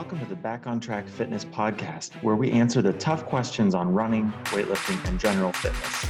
Welcome 0.00 0.20
to 0.20 0.24
the 0.24 0.34
Back 0.34 0.66
on 0.66 0.80
Track 0.80 1.06
Fitness 1.06 1.44
podcast, 1.44 2.14
where 2.22 2.34
we 2.34 2.50
answer 2.52 2.80
the 2.80 2.94
tough 2.94 3.26
questions 3.26 3.74
on 3.74 3.92
running, 3.92 4.32
weightlifting, 4.46 5.06
and 5.06 5.20
general 5.20 5.52
fitness. 5.52 6.06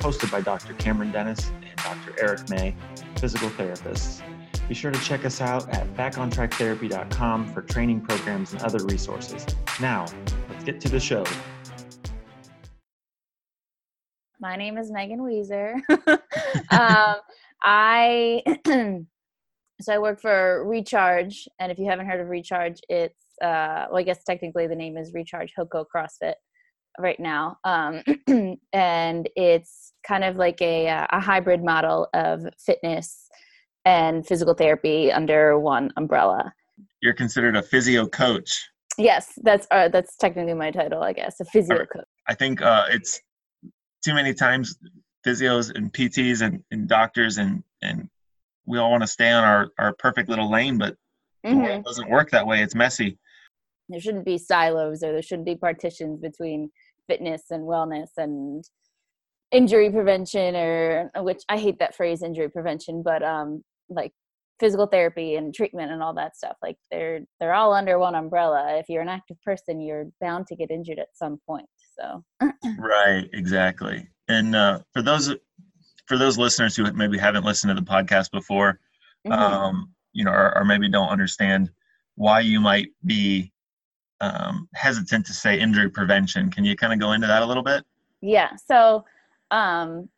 Hosted 0.00 0.32
by 0.32 0.40
Dr. 0.40 0.74
Cameron 0.74 1.12
Dennis 1.12 1.52
and 1.62 1.76
Dr. 1.76 2.20
Eric 2.20 2.50
May, 2.50 2.74
physical 3.18 3.48
therapists. 3.50 4.22
Be 4.66 4.74
sure 4.74 4.90
to 4.90 5.00
check 5.02 5.24
us 5.24 5.40
out 5.40 5.68
at 5.68 5.86
backontracktherapy.com 5.94 7.52
for 7.52 7.62
training 7.62 8.00
programs 8.00 8.54
and 8.54 8.62
other 8.62 8.84
resources. 8.86 9.46
Now, 9.80 10.06
let's 10.50 10.64
get 10.64 10.80
to 10.80 10.88
the 10.88 10.98
show. 10.98 11.24
My 14.40 14.56
name 14.56 14.76
is 14.78 14.90
Megan 14.90 15.20
Weezer. 15.20 15.74
um, 16.72 17.16
I 17.62 18.42
so 19.80 19.94
I 19.94 19.98
work 19.98 20.20
for 20.20 20.64
Recharge, 20.66 21.48
and 21.60 21.70
if 21.70 21.78
you 21.78 21.86
haven't 21.86 22.06
heard 22.06 22.20
of 22.20 22.28
Recharge, 22.28 22.80
it's 22.88 23.27
uh, 23.42 23.86
well, 23.90 23.98
I 23.98 24.02
guess 24.02 24.22
technically 24.24 24.66
the 24.66 24.74
name 24.74 24.96
is 24.96 25.12
Recharge 25.12 25.52
HoCo 25.58 25.84
CrossFit 25.94 26.34
right 26.98 27.18
now, 27.20 27.58
um, 27.64 28.02
and 28.72 29.28
it's 29.36 29.92
kind 30.06 30.24
of 30.24 30.36
like 30.36 30.60
a 30.60 30.88
uh, 30.88 31.06
a 31.10 31.20
hybrid 31.20 31.62
model 31.62 32.08
of 32.14 32.46
fitness 32.58 33.28
and 33.84 34.26
physical 34.26 34.54
therapy 34.54 35.12
under 35.12 35.58
one 35.58 35.90
umbrella. 35.96 36.52
You're 37.02 37.14
considered 37.14 37.56
a 37.56 37.62
physio 37.62 38.06
coach. 38.06 38.68
Yes, 38.96 39.32
that's 39.42 39.66
uh, 39.70 39.88
that's 39.88 40.16
technically 40.16 40.54
my 40.54 40.70
title, 40.70 41.02
I 41.02 41.12
guess, 41.12 41.40
a 41.40 41.44
physio 41.44 41.86
coach. 41.86 42.04
I 42.28 42.34
think 42.34 42.60
uh, 42.60 42.86
it's 42.90 43.20
too 44.04 44.14
many 44.14 44.34
times 44.34 44.76
physios 45.26 45.74
and 45.74 45.92
PTs 45.92 46.42
and, 46.42 46.62
and 46.70 46.88
doctors 46.88 47.38
and 47.38 47.62
and 47.82 48.08
we 48.66 48.78
all 48.78 48.90
want 48.90 49.02
to 49.02 49.06
stay 49.06 49.30
on 49.30 49.44
our, 49.44 49.68
our 49.78 49.94
perfect 49.94 50.28
little 50.28 50.50
lane, 50.50 50.76
but 50.76 50.94
mm-hmm. 51.44 51.64
it 51.64 51.84
doesn't 51.84 52.10
work 52.10 52.30
that 52.30 52.46
way. 52.46 52.62
It's 52.62 52.74
messy. 52.74 53.18
There 53.88 54.00
shouldn't 54.00 54.24
be 54.24 54.38
silos 54.38 55.02
or 55.02 55.12
there 55.12 55.22
shouldn't 55.22 55.46
be 55.46 55.56
partitions 55.56 56.20
between 56.20 56.70
fitness 57.06 57.44
and 57.50 57.64
wellness 57.64 58.08
and 58.16 58.64
injury 59.50 59.90
prevention 59.90 60.54
or 60.54 61.10
which 61.16 61.42
I 61.48 61.58
hate 61.58 61.78
that 61.78 61.94
phrase 61.94 62.22
injury 62.22 62.50
prevention, 62.50 63.02
but 63.02 63.22
um 63.22 63.64
like 63.88 64.12
physical 64.60 64.86
therapy 64.86 65.36
and 65.36 65.54
treatment 65.54 65.92
and 65.92 66.02
all 66.02 66.14
that 66.14 66.36
stuff. 66.36 66.56
Like 66.62 66.76
they're 66.90 67.20
they're 67.40 67.54
all 67.54 67.72
under 67.72 67.98
one 67.98 68.14
umbrella. 68.14 68.76
If 68.78 68.88
you're 68.88 69.02
an 69.02 69.08
active 69.08 69.40
person, 69.42 69.80
you're 69.80 70.06
bound 70.20 70.46
to 70.48 70.56
get 70.56 70.70
injured 70.70 70.98
at 70.98 71.08
some 71.14 71.38
point. 71.46 71.68
So 71.98 72.24
Right, 72.78 73.28
exactly. 73.32 74.06
And 74.28 74.54
uh, 74.54 74.80
for 74.92 75.02
those 75.02 75.34
for 76.06 76.16
those 76.16 76.38
listeners 76.38 76.74
who 76.74 76.90
maybe 76.92 77.18
haven't 77.18 77.44
listened 77.44 77.74
to 77.74 77.80
the 77.80 77.86
podcast 77.86 78.30
before, 78.30 78.80
mm-hmm. 79.26 79.32
um, 79.32 79.92
you 80.12 80.24
know, 80.24 80.32
or, 80.32 80.56
or, 80.56 80.64
maybe 80.64 80.88
don't 80.88 81.10
understand 81.10 81.70
why 82.14 82.40
you 82.40 82.60
might 82.60 82.88
be 83.04 83.52
um, 84.20 84.68
hesitant 84.74 85.26
to 85.26 85.32
say 85.32 85.58
injury 85.58 85.90
prevention, 85.90 86.50
can 86.50 86.64
you 86.64 86.76
kind 86.76 86.92
of 86.92 86.98
go 86.98 87.12
into 87.12 87.26
that 87.26 87.42
a 87.42 87.46
little 87.46 87.62
bit? 87.62 87.84
Yeah. 88.20 88.50
So 88.56 89.04
um, 89.50 90.08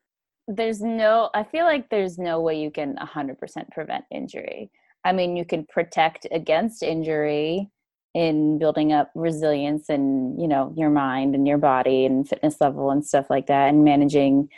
there's 0.48 0.80
no, 0.80 1.30
I 1.34 1.44
feel 1.44 1.64
like 1.64 1.90
there's 1.90 2.18
no 2.18 2.40
way 2.40 2.60
you 2.60 2.70
can 2.70 2.96
100% 2.96 3.70
prevent 3.70 4.04
injury. 4.10 4.70
I 5.04 5.12
mean, 5.12 5.36
you 5.36 5.44
can 5.44 5.66
protect 5.66 6.26
against 6.30 6.82
injury 6.82 7.70
in 8.14 8.58
building 8.58 8.92
up 8.92 9.10
resilience 9.14 9.88
and 9.88 10.40
you 10.40 10.48
know 10.48 10.72
your 10.76 10.90
mind 10.90 11.34
and 11.34 11.46
your 11.46 11.58
body 11.58 12.04
and 12.04 12.28
fitness 12.28 12.56
level 12.60 12.90
and 12.90 13.06
stuff 13.06 13.26
like 13.30 13.46
that 13.46 13.68
and 13.68 13.84
managing 13.84 14.48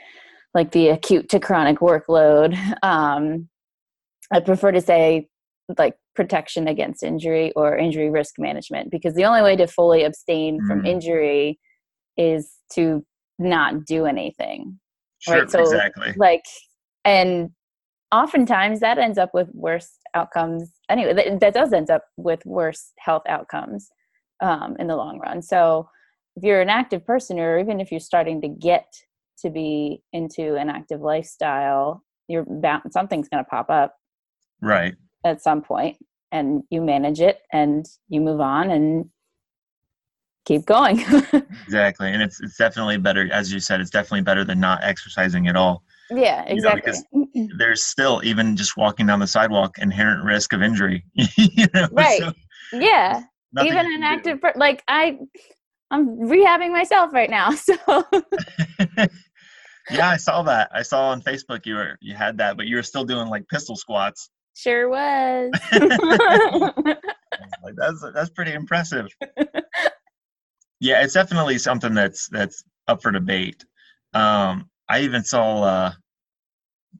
like 0.54 0.72
the 0.72 0.88
acute 0.88 1.28
to 1.28 1.40
chronic 1.40 1.78
workload. 1.78 2.56
Um, 2.82 3.48
I 4.32 4.40
prefer 4.40 4.72
to 4.72 4.80
say 4.80 5.28
like 5.76 5.96
protection 6.14 6.68
against 6.68 7.02
injury 7.02 7.52
or 7.56 7.76
injury 7.76 8.10
risk 8.10 8.34
management 8.38 8.90
because 8.90 9.14
the 9.14 9.24
only 9.24 9.42
way 9.42 9.56
to 9.56 9.66
fully 9.66 10.04
abstain 10.04 10.60
mm. 10.60 10.66
from 10.66 10.84
injury 10.84 11.58
is 12.16 12.52
to 12.74 13.04
not 13.38 13.84
do 13.86 14.04
anything. 14.04 14.78
Sure, 15.20 15.40
right. 15.40 15.50
So 15.50 15.60
exactly. 15.60 16.12
like 16.16 16.44
and 17.04 17.50
oftentimes 18.12 18.80
that 18.80 18.98
ends 18.98 19.18
up 19.18 19.30
with 19.32 19.48
worse 19.54 19.88
outcomes 20.14 20.70
anyway 20.90 21.14
that, 21.14 21.40
that 21.40 21.54
does 21.54 21.72
end 21.72 21.90
up 21.90 22.02
with 22.18 22.44
worse 22.44 22.92
health 22.98 23.22
outcomes 23.26 23.88
um, 24.42 24.76
in 24.78 24.88
the 24.88 24.96
long 24.96 25.18
run 25.18 25.40
so 25.40 25.88
if 26.36 26.42
you're 26.42 26.60
an 26.60 26.68
active 26.68 27.04
person 27.06 27.38
or 27.38 27.58
even 27.58 27.80
if 27.80 27.90
you're 27.90 28.00
starting 28.00 28.40
to 28.42 28.48
get 28.48 28.86
to 29.40 29.50
be 29.50 30.02
into 30.12 30.54
an 30.56 30.70
active 30.70 31.00
lifestyle, 31.00 32.02
you're 32.28 32.44
bound 32.46 32.82
something's 32.90 33.28
going 33.28 33.44
to 33.44 33.48
pop 33.48 33.68
up. 33.68 33.94
Right. 34.60 34.94
At 35.24 35.40
some 35.42 35.62
point 35.62 35.98
and 36.32 36.64
you 36.70 36.80
manage 36.80 37.20
it 37.20 37.42
and 37.52 37.86
you 38.08 38.20
move 38.20 38.40
on 38.40 38.70
and 38.70 39.08
keep 40.44 40.64
going. 40.66 40.98
exactly. 41.64 42.10
And 42.10 42.22
it's 42.22 42.40
it's 42.40 42.56
definitely 42.56 42.96
better 42.96 43.30
as 43.32 43.52
you 43.52 43.60
said 43.60 43.80
it's 43.80 43.90
definitely 43.90 44.22
better 44.22 44.44
than 44.44 44.58
not 44.58 44.82
exercising 44.82 45.46
at 45.46 45.56
all. 45.56 45.84
Yeah, 46.10 46.44
exactly. 46.46 46.92
You 47.12 47.20
know, 47.20 47.28
because 47.32 47.58
there's 47.58 47.82
still 47.82 48.20
even 48.24 48.56
just 48.56 48.76
walking 48.76 49.06
down 49.06 49.20
the 49.20 49.26
sidewalk 49.26 49.78
inherent 49.78 50.24
risk 50.24 50.52
of 50.52 50.62
injury. 50.62 51.04
you 51.14 51.66
know? 51.74 51.88
Right. 51.92 52.18
So, 52.18 52.32
yeah. 52.72 53.22
Even 53.62 53.92
an 53.92 54.02
active 54.02 54.40
like 54.56 54.82
I 54.88 55.18
I'm 55.90 56.16
rehabbing 56.18 56.72
myself 56.72 57.12
right 57.12 57.30
now. 57.30 57.52
So 59.84 59.96
yeah, 59.96 60.10
I 60.10 60.16
saw 60.16 60.44
that. 60.44 60.70
I 60.72 60.82
saw 60.82 61.08
on 61.08 61.22
Facebook 61.22 61.66
you 61.66 61.74
were 61.74 61.98
you 62.00 62.14
had 62.14 62.38
that, 62.38 62.56
but 62.56 62.66
you 62.66 62.76
were 62.76 62.84
still 62.84 63.04
doing 63.04 63.28
like 63.28 63.48
pistol 63.48 63.74
squats. 63.74 64.30
Sure 64.54 64.88
was. 64.88 65.50
like 67.62 67.74
that's 67.76 68.04
that's 68.14 68.30
pretty 68.30 68.52
impressive. 68.52 69.08
Yeah, 70.80 71.02
it's 71.04 71.14
definitely 71.14 71.58
something 71.58 71.94
that's 71.94 72.28
that's 72.28 72.64
up 72.88 73.02
for 73.02 73.12
debate. 73.12 73.64
Um, 74.14 74.68
I 74.88 75.00
even 75.02 75.22
saw. 75.22 75.62
Uh, 75.62 75.92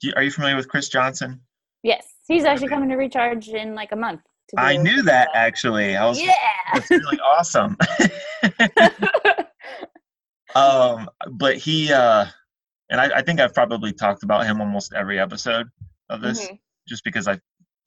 you, 0.00 0.12
are 0.16 0.22
you 0.22 0.30
familiar 0.30 0.56
with 0.56 0.68
Chris 0.68 0.88
Johnson? 0.88 1.40
Yes, 1.82 2.06
he's 2.28 2.44
actually 2.44 2.68
coming 2.68 2.88
to 2.90 2.96
recharge 2.96 3.48
in 3.48 3.74
like 3.74 3.92
a 3.92 3.96
month. 3.96 4.20
I 4.56 4.76
knew 4.76 5.02
that 5.02 5.30
actually. 5.34 5.96
I 5.96 6.06
was. 6.06 6.20
Yeah. 6.20 6.32
That's 6.72 6.90
really 6.90 7.19
awesome. 7.24 7.76
um, 10.54 11.08
but 11.32 11.56
he. 11.56 11.92
Uh, 11.92 12.26
and 12.90 13.00
I, 13.00 13.19
I, 13.19 13.22
think 13.22 13.40
I've 13.40 13.54
probably 13.54 13.92
talked 13.92 14.22
about 14.22 14.44
him 14.44 14.60
almost 14.60 14.92
every 14.92 15.19
episode 15.19 15.66
of 16.10 16.20
this, 16.20 16.44
mm-hmm. 16.44 16.54
Just 16.88 17.04
because 17.04 17.28
I 17.28 17.38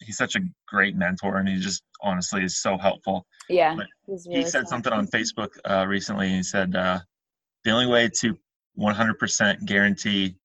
he's 0.01 0.17
such 0.17 0.35
a 0.35 0.41
great 0.67 0.95
mentor 0.95 1.37
and 1.37 1.47
he 1.47 1.57
just 1.57 1.83
honestly 2.01 2.43
is 2.43 2.61
so 2.61 2.77
helpful. 2.77 3.25
Yeah, 3.49 3.77
really 4.07 4.21
he 4.29 4.45
said 4.45 4.67
something 4.67 4.93
on 4.93 5.07
Facebook 5.07 5.49
uh, 5.69 5.85
recently. 5.87 6.29
He 6.29 6.43
said 6.43 6.75
uh, 6.75 6.99
the 7.63 7.71
only 7.71 7.87
way 7.87 8.09
to 8.19 8.37
100% 8.77 9.65
guarantee 9.65 10.35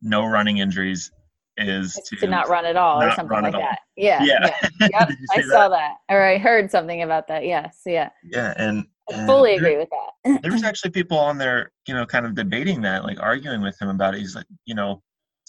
no 0.00 0.26
running 0.26 0.58
injuries 0.58 1.10
is 1.56 1.94
to, 2.06 2.16
to, 2.16 2.26
not 2.26 2.48
run 2.48 2.64
at 2.64 2.76
all 2.76 3.02
or 3.02 3.10
something 3.12 3.42
like 3.42 3.52
that. 3.52 3.78
Yeah. 3.96 4.22
Yeah. 4.22 4.50
yeah. 4.80 4.88
Yep, 5.00 5.10
I 5.36 5.42
saw 5.42 5.68
that? 5.68 5.92
that. 6.08 6.14
Or 6.14 6.22
I 6.22 6.38
heard 6.38 6.70
something 6.70 7.02
about 7.02 7.28
that. 7.28 7.44
Yes. 7.44 7.82
Yeah. 7.84 8.08
Yeah. 8.24 8.54
And 8.56 8.86
I 9.12 9.26
fully 9.26 9.54
agree 9.54 9.76
with 9.76 9.88
that. 9.90 10.42
there 10.42 10.52
was 10.52 10.62
actually 10.64 10.90
people 10.90 11.18
on 11.18 11.38
there, 11.38 11.70
you 11.86 11.94
know, 11.94 12.06
kind 12.06 12.24
of 12.24 12.34
debating 12.34 12.80
that, 12.82 13.04
like 13.04 13.20
arguing 13.20 13.60
with 13.60 13.80
him 13.80 13.88
about 13.88 14.14
it. 14.14 14.20
He's 14.20 14.34
like, 14.34 14.46
you 14.64 14.74
know, 14.74 15.02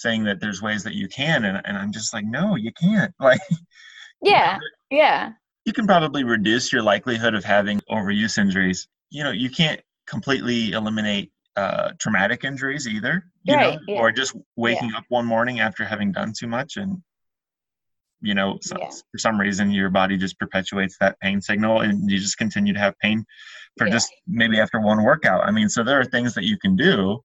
saying 0.03 0.25
that 0.25 0.39
there's 0.39 0.61
ways 0.61 0.83
that 0.83 0.93
you 0.93 1.07
can, 1.07 1.45
and, 1.45 1.59
and 1.65 1.75
I'm 1.77 1.91
just 1.91 2.13
like, 2.13 2.25
no, 2.25 2.55
you 2.55 2.71
can't. 2.73 3.13
Like, 3.19 3.41
yeah, 4.21 4.57
yeah. 4.91 5.31
You 5.65 5.73
can 5.73 5.87
probably 5.87 6.23
reduce 6.23 6.71
your 6.71 6.83
likelihood 6.83 7.33
of 7.33 7.43
having 7.43 7.81
overuse 7.89 8.37
injuries. 8.37 8.87
You 9.09 9.23
know, 9.23 9.31
you 9.31 9.49
can't 9.49 9.81
completely 10.07 10.73
eliminate 10.73 11.31
uh, 11.55 11.91
traumatic 11.99 12.43
injuries 12.43 12.87
either, 12.87 13.25
you 13.43 13.55
right, 13.55 13.75
know, 13.75 13.79
yeah. 13.87 13.99
or 13.99 14.11
just 14.11 14.35
waking 14.55 14.89
yeah. 14.91 14.97
up 14.97 15.05
one 15.09 15.25
morning 15.25 15.59
after 15.59 15.83
having 15.83 16.11
done 16.11 16.33
too 16.37 16.47
much 16.47 16.77
and 16.77 17.01
you 18.23 18.33
know 18.33 18.57
so, 18.61 18.75
yeah. 18.79 18.89
for 19.11 19.17
some 19.17 19.39
reason 19.39 19.69
your 19.69 19.89
body 19.89 20.17
just 20.17 20.39
perpetuates 20.39 20.97
that 20.97 21.19
pain 21.19 21.41
signal 21.41 21.81
and 21.81 22.09
you 22.09 22.17
just 22.17 22.37
continue 22.37 22.73
to 22.73 22.79
have 22.79 22.97
pain 22.99 23.23
for 23.77 23.87
just 23.89 24.09
maybe 24.25 24.59
after 24.59 24.79
one 24.79 25.03
workout 25.03 25.45
i 25.45 25.51
mean 25.51 25.67
so 25.67 25.83
there 25.83 25.99
are 25.99 26.05
things 26.05 26.33
that 26.33 26.45
you 26.45 26.57
can 26.57 26.75
do 26.75 27.19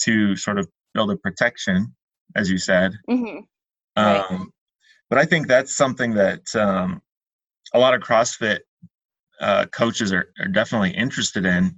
to 0.00 0.36
sort 0.36 0.58
of 0.58 0.68
build 0.94 1.10
a 1.10 1.16
protection 1.16 1.94
as 2.36 2.50
you 2.50 2.58
said 2.58 2.92
mm-hmm. 3.08 3.40
right. 3.96 4.30
um, 4.30 4.52
but 5.10 5.18
i 5.18 5.24
think 5.24 5.46
that's 5.46 5.74
something 5.74 6.14
that 6.14 6.42
um, 6.54 7.00
a 7.74 7.78
lot 7.78 7.94
of 7.94 8.00
crossfit 8.00 8.60
uh, 9.40 9.66
coaches 9.66 10.12
are, 10.12 10.32
are 10.38 10.48
definitely 10.48 10.90
interested 10.90 11.44
in 11.44 11.74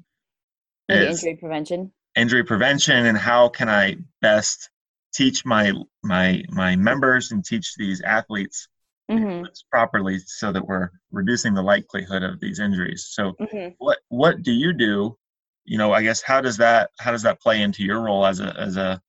injury 0.89 1.37
prevention 1.37 1.93
injury 2.17 2.45
prevention 2.45 3.07
and 3.07 3.19
how 3.19 3.49
can 3.49 3.69
i 3.69 3.97
best 4.21 4.71
teach 5.15 5.45
my 5.45 5.73
my 6.03 6.43
my 6.49 6.77
members 6.77 7.33
and 7.33 7.45
teach 7.45 7.75
these 7.77 8.01
athletes 8.03 8.69
mm-hmm. 9.11 9.45
properly 9.71 10.19
so 10.27 10.53
that 10.53 10.67
we're 10.67 10.91
reducing 11.11 11.55
the 11.55 11.63
likelihood 11.63 12.23
of 12.23 12.41
these 12.41 12.59
injuries 12.59 13.09
so 13.11 13.33
mm-hmm. 13.41 13.69
what 13.79 13.99
what 14.09 14.43
do 14.43 14.53
you 14.53 14.73
do 14.73 15.17
you 15.65 15.79
know 15.79 15.93
i 15.93 16.03
guess 16.03 16.23
how 16.23 16.41
does 16.41 16.57
that 16.57 16.91
how 16.99 17.11
does 17.11 17.23
that 17.23 17.41
play 17.41 17.63
into 17.63 17.83
your 17.83 18.01
role 18.01 18.27
as 18.27 18.41
a 18.41 18.55
as 18.59 18.77
a 18.77 19.01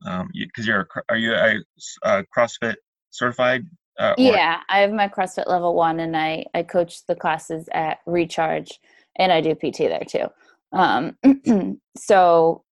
because 0.00 0.20
um, 0.20 0.28
you, 0.34 0.74
are 0.74 0.88
are 1.08 1.16
you 1.16 1.32
a, 1.32 1.56
a, 2.02 2.24
crossfit 2.36 2.74
certified 3.10 3.64
Uh, 3.98 4.14
yeah, 4.18 4.60
I 4.68 4.80
have 4.80 4.90
my 4.90 5.08
CrossFit 5.08 5.46
level 5.46 5.74
one, 5.74 6.00
and 6.00 6.16
I 6.16 6.46
I 6.52 6.64
coach 6.64 7.06
the 7.06 7.14
classes 7.14 7.68
at 7.72 7.98
Recharge, 8.06 8.80
and 9.16 9.32
I 9.32 9.40
do 9.40 9.54
PT 9.54 9.78
there 9.78 10.02
too. 10.06 10.26
Um, 10.72 11.16
so, 11.96 12.64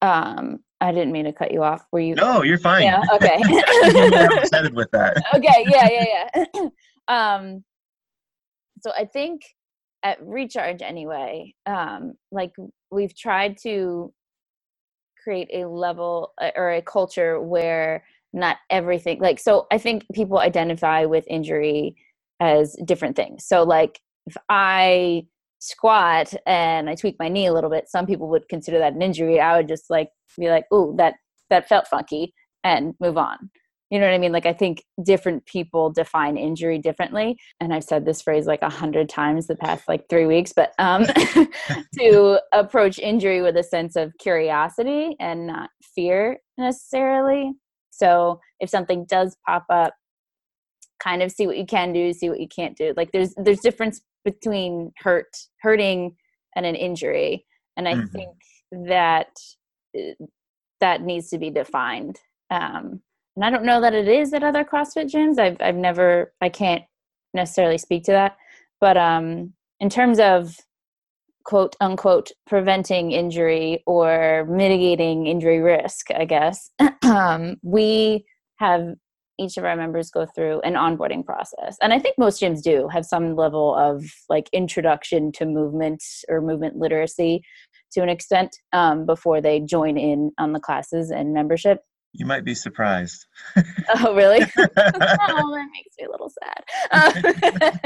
um, 0.00 0.60
I 0.80 0.92
didn't 0.92 1.12
mean 1.12 1.24
to 1.24 1.32
cut 1.32 1.52
you 1.52 1.62
off. 1.62 1.84
Were 1.92 2.00
you? 2.00 2.14
No, 2.14 2.42
you're 2.42 2.58
fine. 2.58 2.84
Yeah. 2.84 3.02
Okay. 3.12 3.40
I'm 3.44 4.74
with 4.74 4.90
that. 4.92 5.22
Okay. 5.34 5.66
Yeah. 5.68 5.88
Yeah. 5.90 6.44
Yeah. 6.54 6.68
um, 7.08 7.64
so 8.80 8.92
I 8.96 9.04
think 9.04 9.42
at 10.02 10.18
Recharge 10.22 10.82
anyway, 10.82 11.54
um, 11.66 12.14
like 12.30 12.52
we've 12.90 13.16
tried 13.16 13.58
to 13.62 14.12
create 15.22 15.48
a 15.52 15.66
level 15.68 16.32
uh, 16.40 16.50
or 16.56 16.72
a 16.72 16.82
culture 16.82 17.40
where 17.40 18.04
not 18.32 18.56
everything 18.70 19.20
like 19.20 19.38
so 19.38 19.66
i 19.70 19.78
think 19.78 20.04
people 20.14 20.38
identify 20.38 21.04
with 21.04 21.24
injury 21.28 21.94
as 22.40 22.74
different 22.84 23.14
things. 23.14 23.46
So 23.46 23.62
like 23.62 24.00
if 24.26 24.36
i 24.48 25.24
squat 25.60 26.34
and 26.46 26.90
i 26.90 26.94
tweak 26.94 27.16
my 27.20 27.28
knee 27.28 27.46
a 27.46 27.52
little 27.52 27.70
bit 27.70 27.88
some 27.88 28.06
people 28.06 28.28
would 28.30 28.48
consider 28.48 28.78
that 28.78 28.94
an 28.94 29.02
injury. 29.02 29.38
I 29.40 29.56
would 29.56 29.68
just 29.68 29.90
like 29.90 30.08
be 30.38 30.48
like 30.48 30.64
oh 30.72 30.94
that 30.96 31.14
that 31.50 31.68
felt 31.68 31.86
funky 31.86 32.34
and 32.64 32.94
move 33.00 33.16
on 33.18 33.50
you 33.92 34.00
know 34.00 34.06
what 34.06 34.14
i 34.14 34.18
mean 34.18 34.32
like 34.32 34.46
i 34.46 34.52
think 34.52 34.82
different 35.04 35.44
people 35.46 35.90
define 35.90 36.36
injury 36.36 36.78
differently 36.78 37.36
and 37.60 37.72
i've 37.72 37.84
said 37.84 38.04
this 38.04 38.20
phrase 38.22 38.46
like 38.46 38.62
a 38.62 38.68
hundred 38.68 39.08
times 39.08 39.46
the 39.46 39.54
past 39.54 39.86
like 39.86 40.08
three 40.08 40.26
weeks 40.26 40.52
but 40.54 40.72
um 40.78 41.04
to 41.98 42.40
approach 42.52 42.98
injury 42.98 43.42
with 43.42 43.56
a 43.56 43.62
sense 43.62 43.94
of 43.94 44.12
curiosity 44.18 45.14
and 45.20 45.46
not 45.46 45.70
fear 45.94 46.38
necessarily 46.58 47.52
so 47.92 48.40
if 48.58 48.70
something 48.70 49.04
does 49.04 49.36
pop 49.46 49.64
up, 49.70 49.94
kind 51.00 51.22
of 51.22 51.30
see 51.30 51.46
what 51.46 51.58
you 51.58 51.66
can 51.66 51.92
do, 51.92 52.12
see 52.12 52.30
what 52.30 52.40
you 52.40 52.48
can't 52.48 52.76
do. 52.76 52.94
Like 52.96 53.12
there's 53.12 53.34
there's 53.36 53.60
difference 53.60 54.00
between 54.24 54.92
hurt 54.98 55.36
hurting 55.60 56.16
and 56.56 56.66
an 56.66 56.74
injury, 56.74 57.46
and 57.76 57.86
I 57.86 57.94
mm-hmm. 57.94 58.06
think 58.06 58.36
that 58.88 59.28
uh, 59.96 60.24
that 60.80 61.02
needs 61.02 61.28
to 61.30 61.38
be 61.38 61.50
defined. 61.50 62.18
Um, 62.50 63.02
and 63.36 63.44
I 63.44 63.50
don't 63.50 63.64
know 63.64 63.80
that 63.80 63.94
it 63.94 64.08
is 64.08 64.32
at 64.32 64.42
other 64.42 64.64
CrossFit 64.64 65.10
gyms. 65.10 65.38
I've 65.38 65.56
I've 65.60 65.76
never 65.76 66.32
I 66.40 66.48
can't 66.48 66.84
necessarily 67.34 67.78
speak 67.78 68.04
to 68.04 68.12
that, 68.12 68.36
but 68.80 68.96
um, 68.96 69.54
in 69.80 69.88
terms 69.88 70.18
of 70.18 70.56
quote 71.44 71.76
unquote 71.80 72.30
preventing 72.46 73.12
injury 73.12 73.82
or 73.86 74.46
mitigating 74.48 75.26
injury 75.26 75.60
risk, 75.60 76.10
I 76.14 76.24
guess, 76.24 76.70
um, 77.02 77.56
we 77.62 78.24
have 78.56 78.94
each 79.38 79.56
of 79.56 79.64
our 79.64 79.76
members 79.76 80.10
go 80.10 80.26
through 80.26 80.60
an 80.60 80.74
onboarding 80.74 81.24
process. 81.24 81.76
And 81.80 81.92
I 81.92 81.98
think 81.98 82.16
most 82.18 82.40
gyms 82.40 82.62
do 82.62 82.88
have 82.88 83.04
some 83.04 83.34
level 83.34 83.74
of 83.74 84.04
like 84.28 84.48
introduction 84.52 85.32
to 85.32 85.46
movement 85.46 86.02
or 86.28 86.40
movement 86.40 86.76
literacy 86.76 87.42
to 87.92 88.02
an 88.02 88.08
extent 88.08 88.56
um, 88.72 89.04
before 89.04 89.40
they 89.40 89.60
join 89.60 89.96
in 89.98 90.32
on 90.38 90.52
the 90.52 90.60
classes 90.60 91.10
and 91.10 91.34
membership. 91.34 91.80
You 92.12 92.26
might 92.26 92.44
be 92.44 92.54
surprised. 92.54 93.26
oh, 93.56 94.14
really? 94.14 94.40
oh, 94.58 94.66
that 94.76 95.68
makes 95.72 95.96
me 95.98 96.06
a 96.06 96.10
little 96.10 96.30
sad. 96.30 97.80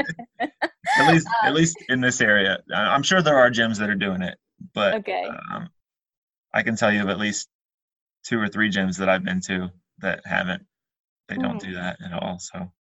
at 0.97 1.13
least, 1.13 1.27
at 1.43 1.53
least 1.53 1.77
in 1.87 2.01
this 2.01 2.19
area, 2.19 2.59
I'm 2.73 3.03
sure 3.03 3.21
there 3.21 3.37
are 3.37 3.49
gyms 3.49 3.77
that 3.79 3.89
are 3.89 3.95
doing 3.95 4.21
it, 4.21 4.37
but 4.73 4.95
okay. 4.95 5.29
Um, 5.51 5.69
I 6.53 6.63
can 6.63 6.75
tell 6.75 6.91
you 6.91 7.03
of 7.03 7.09
at 7.09 7.19
least 7.19 7.47
two 8.23 8.39
or 8.39 8.49
three 8.49 8.69
gyms 8.69 8.97
that 8.97 9.07
I've 9.07 9.23
been 9.23 9.41
to 9.41 9.69
that 9.99 10.21
haven't. 10.25 10.65
They 11.29 11.35
don't 11.35 11.61
mm. 11.61 11.65
do 11.65 11.73
that 11.75 11.97
at 12.03 12.13
all. 12.13 12.39
So, 12.39 12.71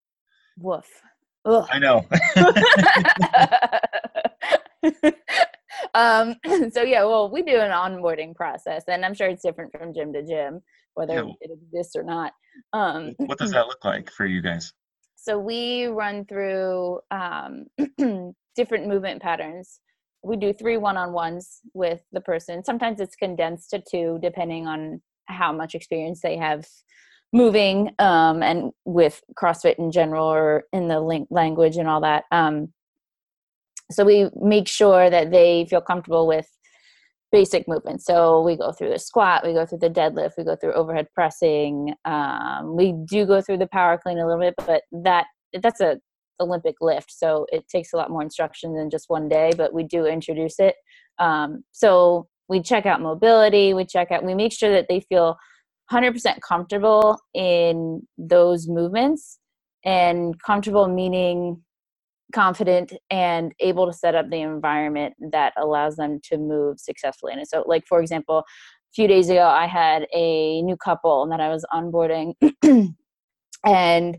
woof. 0.58 0.87
Ugh. 1.44 1.66
I 1.70 1.78
know. 1.78 2.06
Um, 5.94 6.36
so 6.72 6.82
yeah, 6.82 7.04
well, 7.04 7.30
we 7.30 7.42
do 7.42 7.58
an 7.58 7.70
onboarding 7.70 8.34
process, 8.34 8.84
and 8.88 9.04
I'm 9.04 9.14
sure 9.14 9.28
it's 9.28 9.42
different 9.42 9.72
from 9.72 9.94
gym 9.94 10.12
to 10.12 10.22
gym 10.22 10.62
whether 10.96 11.14
yeah. 11.14 11.32
it 11.40 11.50
exists 11.50 11.94
or 11.94 12.02
not. 12.02 12.32
Um, 12.72 13.14
what 13.18 13.38
does 13.38 13.50
that 13.52 13.68
look 13.68 13.84
like 13.84 14.10
for 14.10 14.26
you 14.26 14.42
guys? 14.42 14.72
So 15.14 15.38
we 15.38 15.86
run 15.86 16.24
through 16.24 17.00
um, 17.10 17.66
different 18.56 18.88
movement 18.88 19.22
patterns. 19.22 19.80
We 20.22 20.36
do 20.36 20.52
three 20.52 20.76
one-on-ones 20.76 21.60
with 21.74 22.02
the 22.12 22.20
person. 22.20 22.64
Sometimes 22.64 23.00
it's 23.00 23.14
condensed 23.14 23.70
to 23.70 23.82
two, 23.88 24.18
depending 24.20 24.66
on 24.66 25.02
how 25.26 25.52
much 25.52 25.74
experience 25.74 26.20
they 26.20 26.36
have 26.36 26.66
moving 27.32 27.90
um, 27.98 28.42
and 28.42 28.72
with 28.84 29.20
CrossFit 29.38 29.78
in 29.78 29.90
general 29.90 30.26
or 30.26 30.64
in 30.72 30.88
the 30.88 31.00
link 31.00 31.28
language 31.30 31.76
and 31.76 31.88
all 31.88 32.00
that. 32.00 32.24
Um, 32.32 32.72
so 33.90 34.04
we 34.04 34.28
make 34.36 34.68
sure 34.68 35.10
that 35.10 35.30
they 35.30 35.66
feel 35.68 35.80
comfortable 35.80 36.26
with 36.26 36.48
basic 37.32 37.66
movements. 37.68 38.04
So 38.04 38.42
we 38.42 38.56
go 38.56 38.72
through 38.72 38.90
the 38.90 38.98
squat, 38.98 39.44
we 39.44 39.52
go 39.52 39.66
through 39.66 39.78
the 39.78 39.90
deadlift, 39.90 40.32
we 40.38 40.44
go 40.44 40.56
through 40.56 40.72
overhead 40.74 41.08
pressing. 41.14 41.94
Um, 42.04 42.76
we 42.76 42.94
do 43.04 43.26
go 43.26 43.40
through 43.40 43.58
the 43.58 43.66
power 43.66 43.98
clean 43.98 44.18
a 44.18 44.26
little 44.26 44.40
bit, 44.40 44.54
but 44.66 44.82
that 44.92 45.26
that's 45.62 45.80
a 45.80 45.98
Olympic 46.40 46.76
lift, 46.80 47.10
so 47.10 47.46
it 47.50 47.66
takes 47.68 47.92
a 47.92 47.96
lot 47.96 48.10
more 48.10 48.22
instruction 48.22 48.74
than 48.74 48.90
just 48.90 49.06
one 49.08 49.28
day. 49.28 49.52
But 49.56 49.72
we 49.72 49.84
do 49.84 50.06
introduce 50.06 50.58
it. 50.58 50.74
Um, 51.18 51.64
so 51.72 52.28
we 52.48 52.60
check 52.62 52.86
out 52.86 53.00
mobility. 53.00 53.74
We 53.74 53.86
check 53.86 54.12
out. 54.12 54.24
We 54.24 54.34
make 54.34 54.52
sure 54.52 54.70
that 54.70 54.86
they 54.88 55.00
feel 55.00 55.36
100% 55.90 56.40
comfortable 56.46 57.18
in 57.34 58.02
those 58.18 58.68
movements, 58.68 59.38
and 59.84 60.34
comfortable 60.42 60.88
meaning 60.88 61.62
confident 62.34 62.93
and 63.11 63.52
able 63.61 63.87
to 63.87 63.93
set 63.93 64.14
up 64.14 64.31
the 64.31 64.40
environment 64.40 65.14
that 65.32 65.52
allows 65.56 65.96
them 65.96 66.20
to 66.25 66.37
move 66.37 66.81
successfully 66.81 67.34
it. 67.34 67.49
So, 67.49 67.64
like 67.67 67.87
for 67.87 68.00
example, 68.00 68.38
a 68.38 68.93
few 68.94 69.06
days 69.06 69.28
ago, 69.28 69.46
I 69.46 69.67
had 69.67 70.06
a 70.14 70.62
new 70.62 70.76
couple 70.76 71.26
that 71.28 71.40
I 71.40 71.49
was 71.49 71.64
onboarding, 71.73 72.34
and 73.64 74.19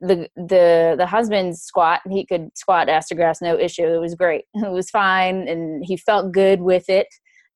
the 0.00 0.28
the 0.36 0.94
the 0.96 1.06
husband 1.06 1.58
squat 1.58 2.00
he 2.08 2.24
could 2.24 2.56
squat 2.56 2.88
ass 2.88 3.08
grass 3.12 3.42
no 3.42 3.58
issue 3.58 3.82
it 3.84 3.98
was 3.98 4.14
great 4.14 4.44
it 4.54 4.70
was 4.70 4.90
fine 4.90 5.48
and 5.48 5.84
he 5.84 5.96
felt 5.96 6.32
good 6.32 6.60
with 6.60 6.88
it 6.88 7.08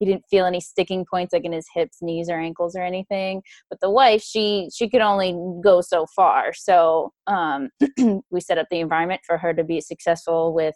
he 0.03 0.11
didn't 0.11 0.25
feel 0.29 0.47
any 0.47 0.61
sticking 0.61 1.07
points 1.09 1.33
like 1.33 1.45
in 1.45 1.53
his 1.53 1.69
hips 1.73 1.99
knees 2.03 2.29
or 2.29 2.37
ankles 2.41 2.75
or 2.75 2.83
anything. 2.83 3.41
But 3.71 3.79
the 3.81 3.89
wife 3.89 4.21
she 4.21 4.69
she 4.75 4.91
could 4.91 5.01
only 5.01 5.33
go 5.63 5.81
so 5.81 6.07
far. 6.17 6.53
So 6.53 7.13
um, 7.29 7.69
we 8.33 8.41
set 8.41 8.59
up 8.59 8.67
the 8.69 8.81
environment 8.81 9.21
for 9.25 9.39
her 9.39 9.55
to 9.55 9.63
be 9.63 9.81
successful 9.81 10.53
with 10.53 10.75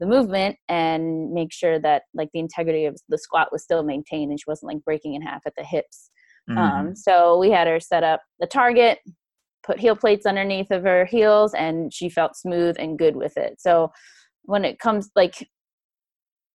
the 0.00 0.06
movement 0.06 0.56
and 0.68 1.32
make 1.32 1.50
sure 1.50 1.78
that 1.80 2.02
like 2.12 2.28
the 2.34 2.40
integrity 2.40 2.84
of 2.84 3.00
the 3.08 3.16
squat 3.16 3.48
was 3.50 3.62
still 3.62 3.82
maintained 3.82 4.30
and 4.30 4.38
she 4.38 4.44
wasn't 4.46 4.70
like 4.70 4.84
breaking 4.84 5.14
in 5.14 5.22
half 5.22 5.40
at 5.46 5.54
the 5.56 5.64
hips. 5.64 6.10
Mm-hmm. 6.50 6.58
um, 6.58 6.96
so 6.96 7.38
we 7.38 7.50
had 7.50 7.66
her 7.66 7.80
set 7.80 8.04
up 8.04 8.20
the 8.38 8.46
target 8.46 8.98
put 9.62 9.80
heel 9.80 9.96
plates 9.96 10.26
underneath 10.26 10.70
of 10.70 10.82
her 10.82 11.06
heels 11.06 11.54
and 11.54 11.92
she 11.92 12.10
felt 12.10 12.36
smooth 12.36 12.76
and 12.78 12.98
good 12.98 13.16
with 13.16 13.36
it. 13.38 13.60
So 13.60 13.92
when 14.42 14.66
it 14.66 14.78
comes 14.78 15.10
like 15.16 15.46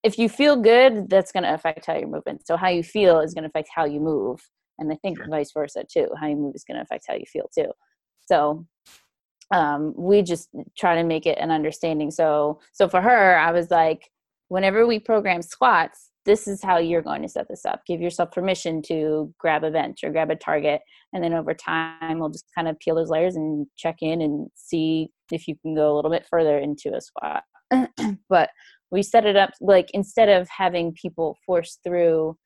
if 0.03 0.17
you 0.17 0.27
feel 0.27 0.57
good, 0.57 1.09
that's 1.09 1.31
going 1.31 1.43
to 1.43 1.53
affect 1.53 1.85
how 1.85 1.95
you're 1.95 2.07
moving. 2.07 2.39
So 2.43 2.57
how 2.57 2.69
you 2.69 2.83
feel 2.83 3.21
is 3.21 3.33
going 3.33 3.43
to 3.43 3.49
affect 3.49 3.69
how 3.73 3.85
you 3.85 4.01
move, 4.01 4.41
and 4.77 4.91
I 4.91 4.95
think 4.95 5.17
sure. 5.17 5.27
vice 5.29 5.51
versa 5.53 5.85
too. 5.89 6.09
How 6.19 6.27
you 6.27 6.35
move 6.35 6.55
is 6.55 6.65
going 6.65 6.77
to 6.77 6.83
affect 6.83 7.05
how 7.07 7.15
you 7.15 7.25
feel 7.25 7.49
too. 7.57 7.71
So 8.21 8.65
um, 9.51 9.93
we 9.95 10.21
just 10.21 10.49
try 10.77 10.95
to 10.95 11.03
make 11.03 11.25
it 11.25 11.37
an 11.39 11.51
understanding. 11.51 12.11
So 12.11 12.59
so 12.73 12.89
for 12.89 13.01
her, 13.01 13.37
I 13.37 13.51
was 13.51 13.71
like, 13.71 14.09
whenever 14.49 14.85
we 14.85 14.99
program 14.99 15.41
squats, 15.41 16.09
this 16.25 16.47
is 16.47 16.61
how 16.61 16.77
you're 16.77 17.01
going 17.01 17.21
to 17.21 17.29
set 17.29 17.47
this 17.49 17.65
up. 17.65 17.81
Give 17.85 18.01
yourself 18.01 18.31
permission 18.31 18.81
to 18.83 19.33
grab 19.37 19.63
a 19.63 19.71
bench 19.71 20.03
or 20.03 20.09
grab 20.09 20.31
a 20.31 20.35
target, 20.35 20.81
and 21.13 21.23
then 21.23 21.33
over 21.33 21.53
time, 21.53 22.19
we'll 22.19 22.29
just 22.29 22.45
kind 22.53 22.67
of 22.67 22.77
peel 22.79 22.95
those 22.95 23.09
layers 23.09 23.37
and 23.37 23.67
check 23.77 23.97
in 24.01 24.21
and 24.21 24.49
see 24.55 25.09
if 25.31 25.47
you 25.47 25.55
can 25.61 25.75
go 25.75 25.93
a 25.93 25.95
little 25.95 26.11
bit 26.11 26.27
further 26.29 26.57
into 26.57 26.93
a 26.93 27.01
squat. 27.01 27.43
but 28.29 28.49
we 28.93 29.01
set 29.01 29.25
it 29.25 29.35
up 29.35 29.49
like 29.59 29.89
instead 29.93 30.29
of 30.29 30.47
having 30.55 30.93
people 30.93 31.35
force 31.45 31.79
through 31.83 32.37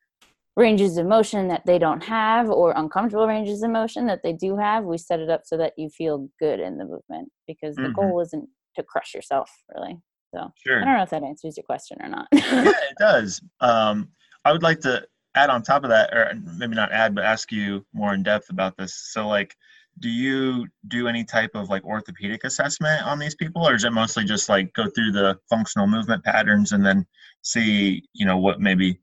ranges 0.55 0.97
of 0.97 1.05
motion 1.05 1.49
that 1.49 1.61
they 1.67 1.77
don't 1.77 2.01
have 2.01 2.49
or 2.49 2.71
uncomfortable 2.75 3.27
ranges 3.27 3.61
of 3.61 3.69
motion 3.69 4.07
that 4.07 4.21
they 4.23 4.33
do 4.33 4.57
have 4.57 4.85
we 4.85 4.97
set 4.97 5.19
it 5.19 5.29
up 5.29 5.41
so 5.43 5.57
that 5.57 5.73
you 5.77 5.89
feel 5.89 6.29
good 6.39 6.59
in 6.59 6.77
the 6.77 6.85
movement 6.85 7.29
because 7.47 7.75
the 7.75 7.83
mm-hmm. 7.83 7.91
goal 7.91 8.21
isn't 8.21 8.47
to 8.75 8.81
crush 8.81 9.13
yourself 9.13 9.51
really 9.75 9.97
so 10.33 10.49
sure. 10.65 10.81
i 10.81 10.85
don't 10.85 10.95
know 10.95 11.03
if 11.03 11.09
that 11.09 11.21
answers 11.21 11.57
your 11.57 11.63
question 11.65 11.97
or 12.01 12.07
not 12.07 12.27
yeah 12.31 12.63
it 12.65 12.97
does 12.97 13.41
um, 13.59 14.07
i 14.45 14.51
would 14.51 14.63
like 14.63 14.79
to 14.79 15.05
add 15.35 15.49
on 15.49 15.61
top 15.61 15.83
of 15.83 15.89
that 15.89 16.11
or 16.13 16.33
maybe 16.57 16.75
not 16.75 16.91
add 16.93 17.13
but 17.13 17.25
ask 17.25 17.51
you 17.51 17.85
more 17.93 18.13
in 18.13 18.23
depth 18.23 18.49
about 18.49 18.75
this 18.77 18.95
so 19.11 19.27
like 19.27 19.53
do 19.99 20.09
you 20.09 20.67
do 20.87 21.07
any 21.07 21.23
type 21.23 21.51
of 21.55 21.69
like 21.69 21.83
orthopedic 21.83 22.43
assessment 22.43 23.01
on 23.03 23.19
these 23.19 23.35
people 23.35 23.67
or 23.67 23.75
is 23.75 23.83
it 23.83 23.91
mostly 23.91 24.23
just 24.23 24.49
like 24.49 24.71
go 24.73 24.87
through 24.89 25.11
the 25.11 25.37
functional 25.49 25.87
movement 25.87 26.23
patterns 26.23 26.71
and 26.71 26.85
then 26.85 27.05
see 27.41 28.03
you 28.13 28.25
know 28.25 28.37
what 28.37 28.59
maybe 28.59 28.99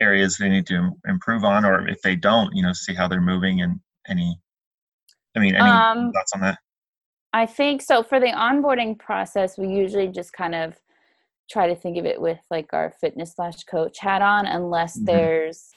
areas 0.00 0.36
they 0.36 0.48
need 0.48 0.66
to 0.66 0.90
improve 1.06 1.44
on 1.44 1.64
or 1.64 1.88
if 1.88 2.00
they 2.02 2.16
don't 2.16 2.54
you 2.54 2.62
know 2.62 2.72
see 2.72 2.94
how 2.94 3.08
they're 3.08 3.20
moving 3.20 3.62
and 3.62 3.78
any 4.08 4.38
i 5.36 5.40
mean 5.40 5.54
any 5.54 5.68
um, 5.68 6.12
thoughts 6.12 6.32
on 6.34 6.40
that 6.40 6.58
I 7.32 7.46
think 7.46 7.82
so. 7.82 8.02
For 8.02 8.20
the 8.20 8.28
onboarding 8.28 8.98
process, 8.98 9.58
we 9.58 9.68
usually 9.68 10.08
just 10.08 10.32
kind 10.32 10.54
of 10.54 10.74
try 11.50 11.66
to 11.66 11.76
think 11.76 11.96
of 11.96 12.06
it 12.06 12.20
with 12.20 12.38
like 12.50 12.72
our 12.72 12.92
fitness 13.00 13.34
slash 13.34 13.64
coach 13.64 13.98
hat 13.98 14.22
on, 14.22 14.46
unless 14.46 14.96
mm-hmm. 14.96 15.06
there's 15.06 15.70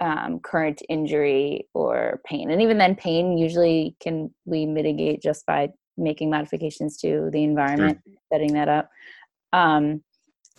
um, 0.00 0.40
current 0.40 0.82
injury 0.88 1.68
or 1.74 2.20
pain. 2.24 2.50
And 2.50 2.60
even 2.62 2.78
then, 2.78 2.94
pain 2.94 3.38
usually 3.38 3.96
can 4.00 4.32
we 4.44 4.66
mitigate 4.66 5.22
just 5.22 5.46
by 5.46 5.70
making 5.96 6.30
modifications 6.30 6.98
to 6.98 7.30
the 7.32 7.42
environment, 7.42 8.00
sure. 8.06 8.14
setting 8.32 8.52
that 8.54 8.68
up. 8.68 8.90
Um, 9.52 10.02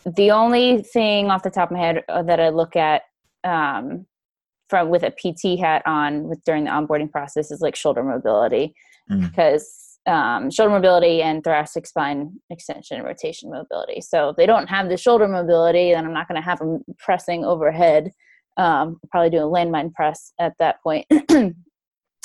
the 0.05 0.31
only 0.31 0.81
thing 0.81 1.29
off 1.29 1.43
the 1.43 1.49
top 1.49 1.69
of 1.69 1.77
my 1.77 1.83
head 1.83 2.03
uh, 2.09 2.23
that 2.23 2.39
I 2.39 2.49
look 2.49 2.75
at 2.75 3.03
um, 3.43 4.05
from 4.69 4.89
with 4.89 5.03
a 5.03 5.11
PT 5.11 5.59
hat 5.59 5.81
on 5.85 6.23
with 6.23 6.43
during 6.43 6.65
the 6.65 6.71
onboarding 6.71 7.11
process 7.11 7.51
is 7.51 7.61
like 7.61 7.75
shoulder 7.75 8.03
mobility 8.03 8.75
mm. 9.09 9.29
because 9.29 9.99
um, 10.07 10.49
shoulder 10.49 10.71
mobility 10.71 11.21
and 11.21 11.43
thoracic 11.43 11.85
spine 11.85 12.39
extension 12.49 12.97
and 12.97 13.05
rotation 13.05 13.49
mobility. 13.51 14.01
So 14.01 14.29
if 14.29 14.37
they 14.37 14.45
don't 14.45 14.67
have 14.67 14.89
the 14.89 14.97
shoulder 14.97 15.27
mobility, 15.27 15.91
then 15.91 16.05
I'm 16.05 16.13
not 16.13 16.27
going 16.27 16.41
to 16.41 16.45
have 16.45 16.59
them 16.59 16.83
pressing 16.97 17.43
overhead. 17.43 18.11
Um, 18.57 18.99
probably 19.11 19.29
do 19.29 19.37
a 19.37 19.41
landmine 19.41 19.93
press 19.93 20.33
at 20.39 20.53
that 20.59 20.81
point. 20.81 21.05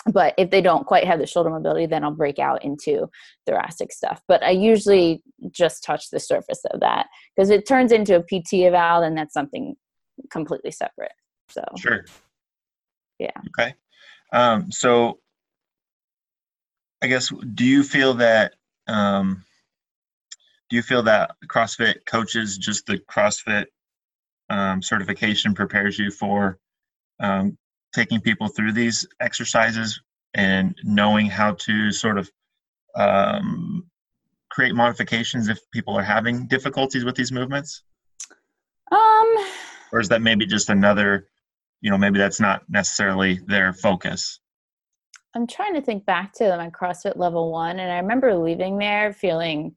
but 0.06 0.34
if 0.36 0.50
they 0.50 0.60
don't 0.60 0.86
quite 0.86 1.04
have 1.04 1.18
the 1.20 1.26
shoulder 1.26 1.50
mobility 1.50 1.86
then 1.86 2.02
i'll 2.02 2.10
break 2.10 2.38
out 2.38 2.64
into 2.64 3.08
thoracic 3.46 3.92
stuff. 3.92 4.20
But 4.26 4.42
i 4.42 4.50
usually 4.50 5.22
just 5.50 5.84
touch 5.84 6.10
the 6.10 6.20
surface 6.20 6.64
of 6.70 6.80
that 6.80 7.06
because 7.36 7.50
it 7.50 7.68
turns 7.68 7.92
into 7.92 8.16
a 8.16 8.22
pt 8.22 8.54
eval 8.54 9.02
and 9.02 9.16
that's 9.16 9.34
something 9.34 9.76
completely 10.30 10.70
separate 10.70 11.12
so. 11.48 11.62
Sure. 11.76 12.04
Yeah. 13.18 13.30
Okay. 13.48 13.74
Um, 14.32 14.72
so 14.72 15.18
i 17.02 17.06
guess 17.06 17.32
do 17.54 17.64
you 17.64 17.82
feel 17.82 18.14
that 18.14 18.54
um, 18.88 19.44
do 20.70 20.76
you 20.76 20.82
feel 20.82 21.02
that 21.02 21.36
crossfit 21.46 22.06
coaches 22.06 22.56
just 22.56 22.86
the 22.86 22.98
crossfit 22.98 23.66
um, 24.52 24.82
certification 24.82 25.54
prepares 25.54 25.98
you 25.98 26.10
for 26.10 26.58
um, 27.20 27.56
taking 27.94 28.20
people 28.20 28.48
through 28.48 28.72
these 28.72 29.06
exercises 29.20 30.00
and 30.34 30.76
knowing 30.84 31.26
how 31.26 31.52
to 31.54 31.90
sort 31.90 32.18
of 32.18 32.30
um, 32.94 33.84
create 34.50 34.74
modifications 34.74 35.48
if 35.48 35.58
people 35.72 35.96
are 35.96 36.02
having 36.02 36.46
difficulties 36.46 37.04
with 37.04 37.16
these 37.16 37.32
movements? 37.32 37.82
Um, 38.90 39.36
or 39.92 40.00
is 40.00 40.08
that 40.10 40.20
maybe 40.20 40.46
just 40.46 40.68
another, 40.68 41.28
you 41.80 41.90
know, 41.90 41.98
maybe 41.98 42.18
that's 42.18 42.40
not 42.40 42.62
necessarily 42.68 43.40
their 43.46 43.72
focus? 43.72 44.38
I'm 45.34 45.46
trying 45.46 45.74
to 45.74 45.80
think 45.80 46.04
back 46.04 46.34
to 46.34 46.56
my 46.58 46.68
CrossFit 46.68 47.16
level 47.16 47.50
one, 47.50 47.80
and 47.80 47.90
I 47.90 47.96
remember 47.96 48.34
leaving 48.34 48.76
there 48.76 49.14
feeling 49.14 49.74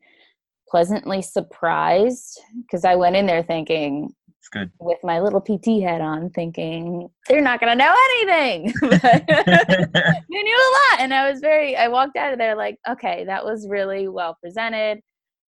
pleasantly 0.67 1.21
surprised 1.21 2.41
because 2.61 2.83
I 2.83 2.95
went 2.95 3.15
in 3.15 3.25
there 3.25 3.43
thinking, 3.43 4.13
it's 4.45 4.49
good. 4.49 4.71
With 4.79 4.99
my 5.03 5.19
little 5.19 5.41
PT 5.41 5.81
head 5.81 6.01
on, 6.01 6.29
thinking 6.29 7.09
they're 7.27 7.41
not 7.41 7.59
going 7.59 7.75
to 7.75 7.83
know 7.83 7.95
anything. 8.11 8.73
they 8.81 10.43
knew 10.43 10.57
a 10.57 10.73
lot, 10.93 10.99
and 10.99 11.13
I 11.13 11.29
was 11.29 11.39
very. 11.39 11.75
I 11.75 11.87
walked 11.87 12.15
out 12.15 12.31
of 12.31 12.39
there 12.39 12.55
like, 12.55 12.77
okay, 12.87 13.25
that 13.25 13.43
was 13.43 13.67
really 13.67 14.07
well 14.07 14.37
presented. 14.41 14.99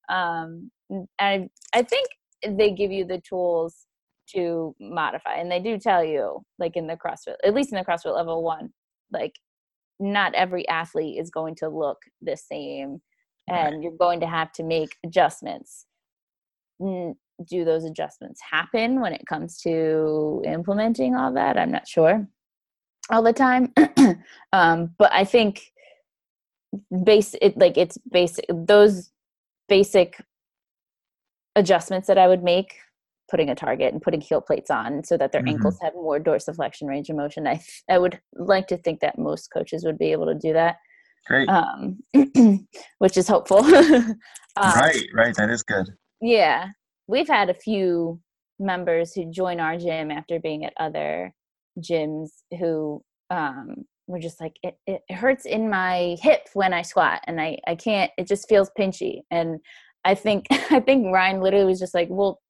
Um, 0.07 0.71
I 1.19 1.49
I 1.73 1.83
think 1.83 2.07
they 2.47 2.71
give 2.71 2.91
you 2.91 3.05
the 3.05 3.21
tools 3.27 3.85
to 4.33 4.73
modify, 4.79 5.35
and 5.35 5.51
they 5.51 5.59
do 5.59 5.77
tell 5.77 6.03
you, 6.03 6.41
like 6.57 6.77
in 6.77 6.87
the 6.87 6.95
CrossFit, 6.95 7.35
at 7.43 7.53
least 7.53 7.73
in 7.73 7.77
the 7.77 7.85
CrossFit 7.85 8.15
level 8.15 8.43
one, 8.43 8.69
like 9.11 9.33
not 9.99 10.33
every 10.35 10.67
athlete 10.69 11.19
is 11.19 11.29
going 11.29 11.55
to 11.55 11.67
look 11.67 11.97
the 12.21 12.37
same, 12.37 13.01
and 13.49 13.75
right. 13.75 13.83
you're 13.83 13.97
going 13.99 14.21
to 14.21 14.27
have 14.27 14.53
to 14.53 14.63
make 14.63 14.95
adjustments 15.05 15.85
do 17.47 17.65
those 17.65 17.83
adjustments 17.83 18.39
happen 18.49 19.01
when 19.01 19.13
it 19.13 19.25
comes 19.27 19.59
to 19.61 20.41
implementing 20.45 21.15
all 21.15 21.33
that? 21.33 21.57
I'm 21.57 21.71
not 21.71 21.87
sure 21.87 22.27
all 23.09 23.21
the 23.21 23.33
time. 23.33 23.73
Um, 24.53 24.91
but 24.97 25.11
i 25.11 25.25
think 25.25 25.73
base 27.03 27.35
it 27.41 27.57
like 27.57 27.77
it's 27.77 27.97
basic 28.09 28.45
those 28.49 29.11
basic 29.67 30.21
adjustments 31.55 32.07
that 32.07 32.17
i 32.17 32.27
would 32.27 32.43
make 32.43 32.75
putting 33.29 33.49
a 33.49 33.55
target 33.55 33.91
and 33.91 34.01
putting 34.01 34.21
heel 34.21 34.39
plates 34.39 34.69
on 34.69 35.03
so 35.03 35.17
that 35.17 35.31
their 35.31 35.41
mm-hmm. 35.41 35.55
ankles 35.55 35.77
have 35.81 35.93
more 35.93 36.19
dorsiflexion 36.19 36.87
range 36.87 37.09
of 37.09 37.17
motion 37.17 37.47
i 37.47 37.61
i 37.89 37.97
would 37.97 38.19
like 38.33 38.67
to 38.67 38.77
think 38.77 39.01
that 39.01 39.17
most 39.17 39.49
coaches 39.51 39.83
would 39.83 39.97
be 39.97 40.11
able 40.13 40.25
to 40.25 40.35
do 40.35 40.53
that 40.53 40.77
great. 41.27 41.49
um, 41.49 41.99
which 42.99 43.17
is 43.17 43.27
hopeful. 43.27 43.59
Um, 43.59 44.15
right 44.57 45.03
right 45.13 45.35
that 45.35 45.49
is 45.49 45.63
good. 45.63 45.87
Yeah 46.21 46.69
we've 47.07 47.27
had 47.27 47.49
a 47.49 47.53
few 47.53 48.19
members 48.59 49.13
who 49.13 49.29
join 49.31 49.59
our 49.59 49.77
gym 49.77 50.11
after 50.11 50.39
being 50.39 50.65
at 50.65 50.73
other 50.77 51.33
gyms 51.79 52.29
who 52.59 53.03
um, 53.29 53.85
were 54.07 54.19
just 54.19 54.39
like 54.39 54.55
it, 54.63 54.77
it 54.87 55.01
hurts 55.09 55.45
in 55.45 55.69
my 55.69 56.15
hip 56.21 56.47
when 56.53 56.73
i 56.73 56.81
squat 56.81 57.21
and 57.25 57.41
i 57.41 57.57
i 57.67 57.75
can't 57.75 58.11
it 58.17 58.27
just 58.27 58.47
feels 58.47 58.71
pinchy. 58.77 59.21
And 59.31 59.59
i 60.03 60.15
think 60.15 60.45
i 60.71 60.79
think 60.79 61.07
ryan 61.11 61.41
literally 61.41 61.65
was 61.65 61.79
just 61.79 61.93
like 61.93 62.07
well 62.09 62.41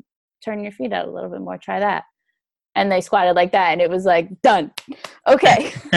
turn 0.43 0.61
your 0.61 0.71
feet 0.71 0.93
out 0.93 1.07
a 1.07 1.11
little 1.11 1.29
bit 1.29 1.41
more 1.41 1.57
try 1.57 1.79
that. 1.79 2.03
And 2.77 2.91
they 2.91 2.99
squatted 2.99 3.37
like 3.37 3.53
that 3.53 3.71
and 3.71 3.81
it 3.81 3.89
was 3.89 4.05
like 4.05 4.29
done. 4.41 4.71
Okay. 5.27 5.73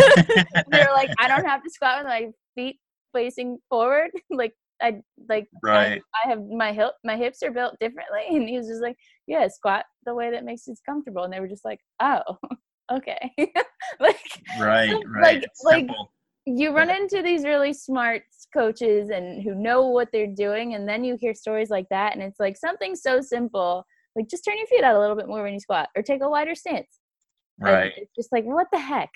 They're 0.71 0.89
like 0.95 1.11
i 1.19 1.29
don't 1.29 1.45
have 1.45 1.63
to 1.63 1.69
squat 1.69 1.99
with 1.99 2.07
my 2.07 2.31
feet 2.55 2.79
facing 3.15 3.59
forward. 3.69 4.11
Like 4.31 4.55
I 4.81 5.01
like 5.29 5.49
right. 5.63 6.03
I, 6.15 6.27
I, 6.27 6.31
have 6.31 6.43
my 6.47 6.73
hip 6.73 6.93
my 7.05 7.17
hips 7.17 7.43
are 7.43 7.51
built 7.51 7.77
differently 7.81 8.23
and 8.31 8.49
he 8.49 8.59
was 8.59 8.69
just 8.69 8.83
like, 8.83 8.97
Yeah, 9.27 9.49
squat 9.49 9.85
the 10.05 10.15
way 10.15 10.31
that 10.31 10.45
makes 10.45 10.67
you 10.67 10.75
comfortable 10.87 11.25
and 11.25 11.33
they 11.33 11.41
were 11.41 11.49
just 11.49 11.65
like, 11.65 11.81
Oh, 12.01 12.23
okay. 12.93 13.33
like 14.01 14.17
Right, 14.59 14.95
right. 15.07 15.45
Like 15.65 15.89
like 15.89 15.91
you 16.57 16.75
run 16.75 16.91
into 16.91 17.23
these 17.23 17.45
really 17.45 17.73
smart 17.75 18.23
coaches 18.55 19.11
and 19.11 19.43
who 19.43 19.55
know 19.55 19.89
what 19.89 20.09
they're 20.13 20.35
doing 20.35 20.75
and 20.75 20.89
then 20.89 21.05
you 21.05 21.17
hear 21.21 21.35
stories 21.35 21.69
like 21.69 21.87
that 21.91 22.15
and 22.15 22.23
it's 22.23 22.41
like 22.41 22.57
something 22.57 22.97
so 22.97 23.21
simple 23.21 23.85
like 24.17 24.29
just 24.29 24.45
turn 24.45 24.57
your 24.57 24.67
feet 24.67 24.83
out 24.83 24.97
a 24.97 24.99
little 24.99 25.15
bit 25.15 25.29
more 25.29 25.43
when 25.43 25.53
you 25.53 25.61
squat 25.61 25.89
or 25.95 26.03
take 26.03 26.23
a 26.23 26.29
wider 26.29 26.55
stance 26.55 27.01
right 27.61 27.93
it's 27.97 28.15
just 28.17 28.33
like 28.33 28.45
what 28.45 28.67
the 28.73 28.79
heck 28.79 29.11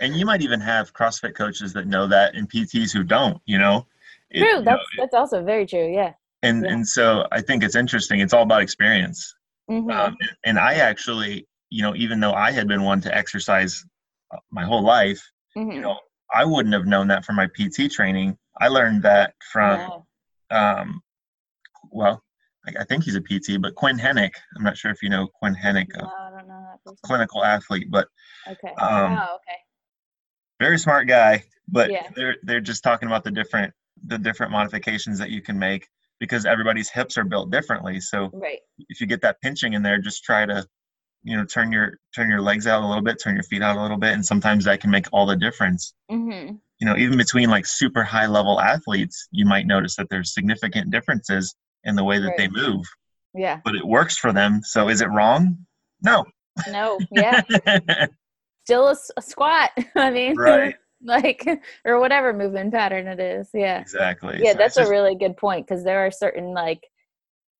and 0.00 0.16
you 0.16 0.26
might 0.26 0.42
even 0.42 0.60
have 0.60 0.92
crossfit 0.92 1.34
coaches 1.34 1.72
that 1.72 1.86
know 1.86 2.06
that 2.06 2.34
and 2.34 2.50
pts 2.50 2.92
who 2.92 3.02
don't 3.02 3.40
you 3.46 3.56
know 3.56 3.86
it, 4.30 4.40
true. 4.40 4.62
That's 4.62 4.66
know, 4.66 4.78
that's 4.98 5.14
also 5.14 5.42
very 5.42 5.66
true. 5.66 5.92
Yeah. 5.92 6.12
And 6.42 6.64
yeah. 6.64 6.72
and 6.72 6.88
so 6.88 7.26
I 7.32 7.40
think 7.40 7.62
it's 7.62 7.76
interesting. 7.76 8.20
It's 8.20 8.32
all 8.32 8.42
about 8.42 8.62
experience. 8.62 9.34
Mm-hmm. 9.70 9.90
Um, 9.90 10.16
and 10.44 10.58
I 10.58 10.74
actually, 10.74 11.46
you 11.70 11.82
know, 11.82 11.94
even 11.94 12.20
though 12.20 12.32
I 12.32 12.50
had 12.50 12.66
been 12.66 12.82
one 12.82 13.00
to 13.02 13.16
exercise 13.16 13.84
uh, 14.32 14.38
my 14.50 14.64
whole 14.64 14.82
life, 14.82 15.22
mm-hmm. 15.56 15.70
you 15.70 15.80
know, 15.80 15.98
I 16.34 16.44
wouldn't 16.44 16.74
have 16.74 16.86
known 16.86 17.08
that 17.08 17.24
from 17.24 17.36
my 17.36 17.46
PT 17.46 17.90
training. 17.90 18.36
I 18.60 18.68
learned 18.68 19.02
that 19.02 19.34
from, 19.52 20.04
yeah. 20.50 20.80
um, 20.80 21.00
well, 21.90 22.22
I, 22.66 22.82
I, 22.82 22.84
think 22.84 23.04
he's 23.04 23.16
a 23.16 23.20
PT, 23.20 23.60
but 23.60 23.74
Quinn 23.74 23.98
Henoch. 23.98 24.34
I'm 24.56 24.62
not 24.62 24.76
sure 24.76 24.90
if 24.90 25.02
you 25.02 25.08
know 25.08 25.28
Quinn 25.38 25.54
Henoch, 25.54 25.88
no, 25.96 26.04
I 26.04 26.30
don't 26.30 26.48
know 26.48 26.66
that 26.84 26.96
clinical 27.02 27.44
athlete, 27.44 27.88
but 27.90 28.08
okay. 28.48 28.74
Um, 28.74 29.18
oh, 29.18 29.36
okay. 29.36 29.58
Very 30.60 30.78
smart 30.78 31.08
guy, 31.08 31.44
but 31.68 31.90
yeah. 31.90 32.08
they're 32.14 32.36
they're 32.42 32.60
just 32.60 32.82
talking 32.82 33.06
about 33.06 33.24
the 33.24 33.30
different 33.30 33.72
the 34.06 34.18
different 34.18 34.52
modifications 34.52 35.18
that 35.18 35.30
you 35.30 35.42
can 35.42 35.58
make 35.58 35.88
because 36.18 36.44
everybody's 36.44 36.90
hips 36.90 37.16
are 37.16 37.24
built 37.24 37.50
differently. 37.50 37.98
So 38.00 38.30
right. 38.32 38.58
if 38.88 39.00
you 39.00 39.06
get 39.06 39.22
that 39.22 39.40
pinching 39.40 39.72
in 39.72 39.82
there, 39.82 39.98
just 39.98 40.22
try 40.22 40.44
to, 40.46 40.66
you 41.22 41.36
know, 41.36 41.44
turn 41.44 41.72
your 41.72 41.98
turn 42.14 42.28
your 42.28 42.40
legs 42.40 42.66
out 42.66 42.82
a 42.82 42.86
little 42.86 43.02
bit, 43.02 43.20
turn 43.22 43.34
your 43.34 43.42
feet 43.44 43.62
out 43.62 43.76
a 43.76 43.82
little 43.82 43.96
bit, 43.96 44.12
and 44.12 44.24
sometimes 44.24 44.64
that 44.64 44.80
can 44.80 44.90
make 44.90 45.06
all 45.12 45.26
the 45.26 45.36
difference. 45.36 45.94
Mm-hmm. 46.10 46.54
You 46.78 46.86
know, 46.86 46.96
even 46.96 47.16
between 47.16 47.50
like 47.50 47.66
super 47.66 48.02
high 48.02 48.26
level 48.26 48.60
athletes, 48.60 49.28
you 49.32 49.44
might 49.44 49.66
notice 49.66 49.96
that 49.96 50.08
there's 50.10 50.32
significant 50.32 50.90
differences 50.90 51.54
in 51.84 51.96
the 51.96 52.04
way 52.04 52.18
that 52.18 52.28
right. 52.28 52.38
they 52.38 52.48
move. 52.48 52.84
Yeah. 53.34 53.60
But 53.64 53.74
it 53.74 53.86
works 53.86 54.16
for 54.16 54.32
them. 54.32 54.60
So 54.62 54.88
is 54.88 55.00
it 55.00 55.08
wrong? 55.10 55.66
No. 56.02 56.24
No. 56.68 56.98
Yeah. 57.10 57.42
Still 58.64 58.88
a, 58.88 58.96
a 59.16 59.22
squat. 59.22 59.70
I 59.96 60.10
mean. 60.10 60.36
Right. 60.36 60.74
like 61.04 61.46
or 61.84 61.98
whatever 62.00 62.32
movement 62.32 62.72
pattern 62.72 63.06
it 63.06 63.20
is 63.20 63.48
yeah. 63.54 63.80
Exactly 63.80 64.38
yeah 64.42 64.52
so 64.52 64.58
that's 64.58 64.76
just, 64.76 64.88
a 64.88 64.90
really 64.90 65.14
good 65.14 65.36
point 65.36 65.66
because 65.66 65.84
there 65.84 66.04
are 66.04 66.10
certain 66.10 66.52
like 66.52 66.80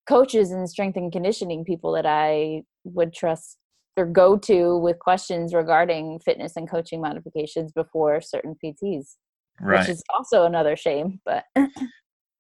coaches 0.09 0.51
and 0.51 0.69
strength 0.69 0.97
and 0.97 1.13
conditioning 1.13 1.65
people 1.65 1.93
that 1.93 2.07
i 2.07 2.63
would 2.85 3.13
trust 3.13 3.57
or 3.97 4.07
go 4.07 4.37
to 4.37 4.79
with 4.79 4.99
questions 4.99 5.55
regarding 5.55 6.19
fitness 6.21 6.57
and 6.57 6.71
coaching 6.71 7.01
modifications 7.01 7.73
before 7.73 8.21
certain 8.21 8.55
pts 8.63 9.17
right. 9.61 9.81
which 9.81 9.89
is 9.89 10.03
also 10.13 10.45
another 10.45 10.77
shame 10.77 11.21
but 11.25 11.45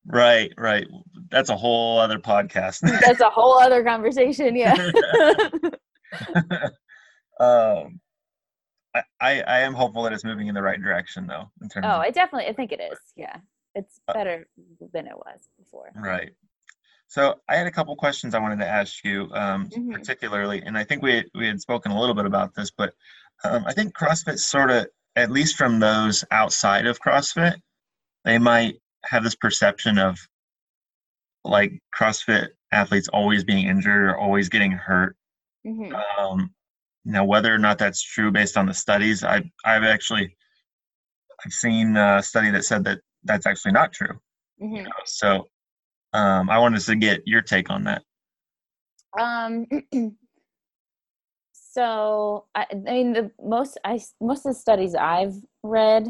right 0.07 0.52
right. 0.57 0.87
That's 1.30 1.50
a 1.50 1.57
whole 1.57 1.99
other 1.99 2.19
podcast. 2.19 2.80
That's 3.00 3.21
a 3.21 3.30
whole 3.30 3.59
other 3.61 3.85
conversation 3.85 4.57
yeah. 4.57 4.90
Um 7.40 8.00
I, 8.94 9.42
I 9.42 9.61
am 9.61 9.75
hopeful 9.75 10.02
that 10.02 10.12
it's 10.12 10.25
moving 10.25 10.49
in 10.49 10.54
the 10.54 10.62
right 10.62 10.80
direction 10.80 11.26
though. 11.26 11.50
In 11.62 11.68
terms 11.68 11.87
oh, 11.88 11.99
I 11.99 12.11
definitely 12.11 12.49
I 12.49 12.52
think 12.52 12.73
it 12.73 12.80
is. 12.80 12.99
Yeah, 13.16 13.37
it's 13.75 14.00
uh 14.09 14.14
better 14.14 14.47
uh, 14.59 14.87
than 14.92 15.06
it 15.06 15.16
was 15.16 15.49
before. 15.59 15.90
Right. 15.94 16.30
So 17.06 17.40
I 17.49 17.56
had 17.56 17.66
a 17.66 17.73
couple 17.73 17.94
questions 17.97 18.35
I 18.35 18.38
wanted 18.38 18.61
to 18.61 18.68
ask 18.68 19.04
you, 19.04 19.28
um, 19.32 19.68
mm-hmm. 19.68 19.92
particularly, 19.92 20.62
and 20.62 20.78
I 20.78 20.85
think 20.85 21.02
we 21.02 21.25
we 21.35 21.47
had 21.47 21.61
spoken 21.61 21.92
a 21.92 22.00
little 22.00 22.14
bit 22.14 22.26
about 22.26 22.54
this, 22.54 22.70
but 22.70 22.94
um, 23.44 23.64
I 23.66 23.73
think 23.73 23.97
CrossFit 23.97 24.38
sort 24.38 24.70
of, 24.70 24.87
at 25.16 25.30
least 25.30 25.56
from 25.56 25.80
those 25.80 26.25
outside 26.30 26.87
of 26.87 27.00
CrossFit, 27.00 27.56
they 28.25 28.38
might 28.38 28.76
have 29.04 29.25
this 29.25 29.35
perception 29.35 29.99
of 29.99 30.18
like 31.44 31.73
CrossFit 31.94 32.49
athletes 32.70 33.09
always 33.09 33.44
being 33.44 33.66
injured 33.66 34.11
or 34.11 34.16
always 34.16 34.49
getting 34.49 34.73
hurt. 34.73 35.16
Mm-hmm. 35.66 35.94
Um, 36.18 36.54
now, 37.11 37.25
whether 37.25 37.55
or 37.55 37.59
not 37.59 37.79
that's 37.79 38.02
true 38.02 38.31
based 38.31 38.57
on 38.57 38.67
the 38.67 38.75
studies, 38.75 39.25
I, 39.25 39.43
I've 39.64 39.83
actually 39.83 40.37
I've 41.45 41.52
seen 41.52 41.97
a 41.97 42.23
study 42.23 42.50
that 42.50 42.64
said 42.64 42.85
that 42.85 43.00
that's 43.25 43.47
actually 43.47 43.73
not 43.73 43.93
true. 43.93 44.19
Mm-hmm. 44.62 44.76
You 44.76 44.83
know, 44.85 44.90
so 45.05 45.49
um, 46.12 46.50
I 46.50 46.59
wanted 46.59 46.83
to 46.83 46.97
get 46.97 47.26
your 47.26 47.43
take 47.43 47.71
on 47.71 47.85
that. 47.85 48.02
Um, 49.19 49.67
so 51.52 52.47
I, 52.55 52.67
I 52.71 52.75
mean, 52.75 53.12
the 53.12 53.31
most 53.43 53.79
I 53.85 54.00
most 54.21 54.47
of 54.47 54.55
the 54.55 54.61
studies 54.61 54.95
I've 54.95 55.35
read, 55.62 56.07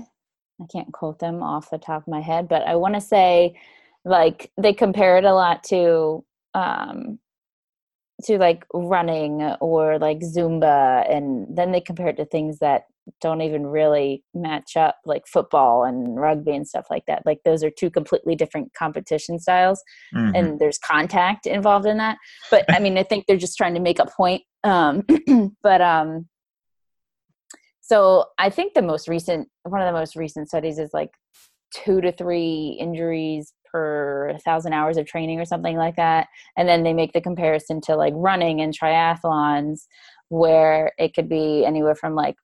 I 0.60 0.64
can't 0.70 0.92
quote 0.92 1.18
them 1.18 1.42
off 1.42 1.70
the 1.70 1.78
top 1.78 2.02
of 2.02 2.08
my 2.08 2.20
head, 2.20 2.48
but 2.48 2.62
I 2.62 2.76
want 2.76 2.94
to 2.94 3.00
say 3.00 3.58
like 4.04 4.50
they 4.56 4.72
compare 4.72 5.18
it 5.18 5.24
a 5.24 5.34
lot 5.34 5.62
to 5.64 6.24
um 6.54 7.18
to 8.24 8.38
like 8.38 8.64
running 8.72 9.42
or 9.60 9.98
like 9.98 10.20
zumba 10.20 11.10
and 11.10 11.46
then 11.56 11.72
they 11.72 11.80
compare 11.80 12.08
it 12.08 12.16
to 12.16 12.24
things 12.24 12.58
that 12.58 12.84
don't 13.20 13.40
even 13.40 13.66
really 13.66 14.22
match 14.34 14.76
up 14.76 14.96
like 15.04 15.26
football 15.26 15.84
and 15.84 16.20
rugby 16.20 16.54
and 16.54 16.68
stuff 16.68 16.86
like 16.90 17.04
that 17.06 17.22
like 17.26 17.40
those 17.44 17.64
are 17.64 17.70
two 17.70 17.90
completely 17.90 18.34
different 18.34 18.72
competition 18.74 19.38
styles 19.38 19.82
mm-hmm. 20.14 20.34
and 20.34 20.58
there's 20.58 20.78
contact 20.78 21.46
involved 21.46 21.86
in 21.86 21.96
that 21.96 22.16
but 22.50 22.64
i 22.68 22.78
mean 22.78 22.96
i 22.98 23.02
think 23.02 23.26
they're 23.26 23.36
just 23.36 23.56
trying 23.56 23.74
to 23.74 23.80
make 23.80 23.98
a 23.98 24.06
point 24.06 24.42
um 24.64 25.02
but 25.62 25.80
um 25.80 26.28
so 27.80 28.26
i 28.38 28.48
think 28.50 28.74
the 28.74 28.82
most 28.82 29.08
recent 29.08 29.48
one 29.64 29.80
of 29.80 29.86
the 29.86 29.98
most 29.98 30.14
recent 30.14 30.48
studies 30.48 30.78
is 30.78 30.90
like 30.92 31.10
two 31.72 32.00
to 32.00 32.12
three 32.12 32.76
injuries 32.80 33.52
per 33.70 34.36
thousand 34.44 34.72
hours 34.72 34.96
of 34.96 35.06
training 35.06 35.40
or 35.40 35.44
something 35.44 35.76
like 35.76 35.96
that 35.96 36.28
and 36.56 36.68
then 36.68 36.82
they 36.82 36.92
make 36.92 37.12
the 37.12 37.20
comparison 37.20 37.80
to 37.80 37.96
like 37.96 38.12
running 38.16 38.60
and 38.60 38.76
triathlons 38.76 39.86
where 40.28 40.92
it 40.98 41.14
could 41.14 41.28
be 41.28 41.64
anywhere 41.64 41.94
from 41.94 42.14
like 42.14 42.36